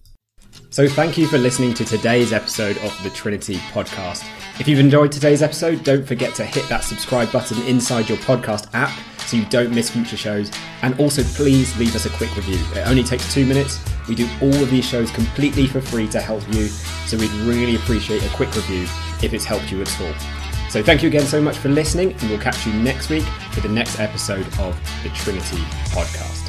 So, 0.69 0.87
thank 0.87 1.17
you 1.17 1.27
for 1.27 1.37
listening 1.37 1.73
to 1.75 1.85
today's 1.85 2.31
episode 2.31 2.77
of 2.77 2.97
the 3.03 3.09
Trinity 3.09 3.55
podcast. 3.73 4.25
If 4.59 4.67
you've 4.67 4.79
enjoyed 4.79 5.11
today's 5.11 5.41
episode, 5.41 5.83
don't 5.83 6.05
forget 6.05 6.33
to 6.35 6.45
hit 6.45 6.67
that 6.69 6.83
subscribe 6.83 7.31
button 7.31 7.61
inside 7.63 8.07
your 8.07 8.17
podcast 8.19 8.73
app 8.73 8.97
so 9.19 9.37
you 9.37 9.45
don't 9.45 9.73
miss 9.73 9.89
future 9.89 10.17
shows. 10.17 10.51
And 10.81 10.97
also, 10.99 11.23
please 11.23 11.77
leave 11.77 11.95
us 11.95 12.05
a 12.05 12.09
quick 12.11 12.35
review. 12.35 12.59
It 12.73 12.87
only 12.87 13.03
takes 13.03 13.33
two 13.33 13.45
minutes. 13.45 13.79
We 14.07 14.15
do 14.15 14.29
all 14.41 14.53
of 14.53 14.69
these 14.69 14.85
shows 14.85 15.11
completely 15.11 15.67
for 15.67 15.81
free 15.81 16.07
to 16.09 16.21
help 16.21 16.41
you, 16.53 16.67
so 16.67 17.17
we'd 17.17 17.31
really 17.41 17.75
appreciate 17.75 18.23
a 18.25 18.29
quick 18.29 18.53
review 18.55 18.83
if 19.21 19.33
it's 19.33 19.45
helped 19.45 19.71
you 19.71 19.81
at 19.81 20.01
all. 20.01 20.13
So 20.69 20.81
thank 20.81 21.03
you 21.03 21.09
again 21.09 21.25
so 21.25 21.41
much 21.41 21.57
for 21.57 21.69
listening, 21.69 22.13
and 22.13 22.29
we'll 22.29 22.39
catch 22.39 22.65
you 22.65 22.73
next 22.73 23.09
week 23.09 23.25
for 23.51 23.59
the 23.59 23.69
next 23.69 23.99
episode 23.99 24.47
of 24.59 24.79
the 25.03 25.09
Trinity 25.09 25.57
Podcast. 25.91 26.40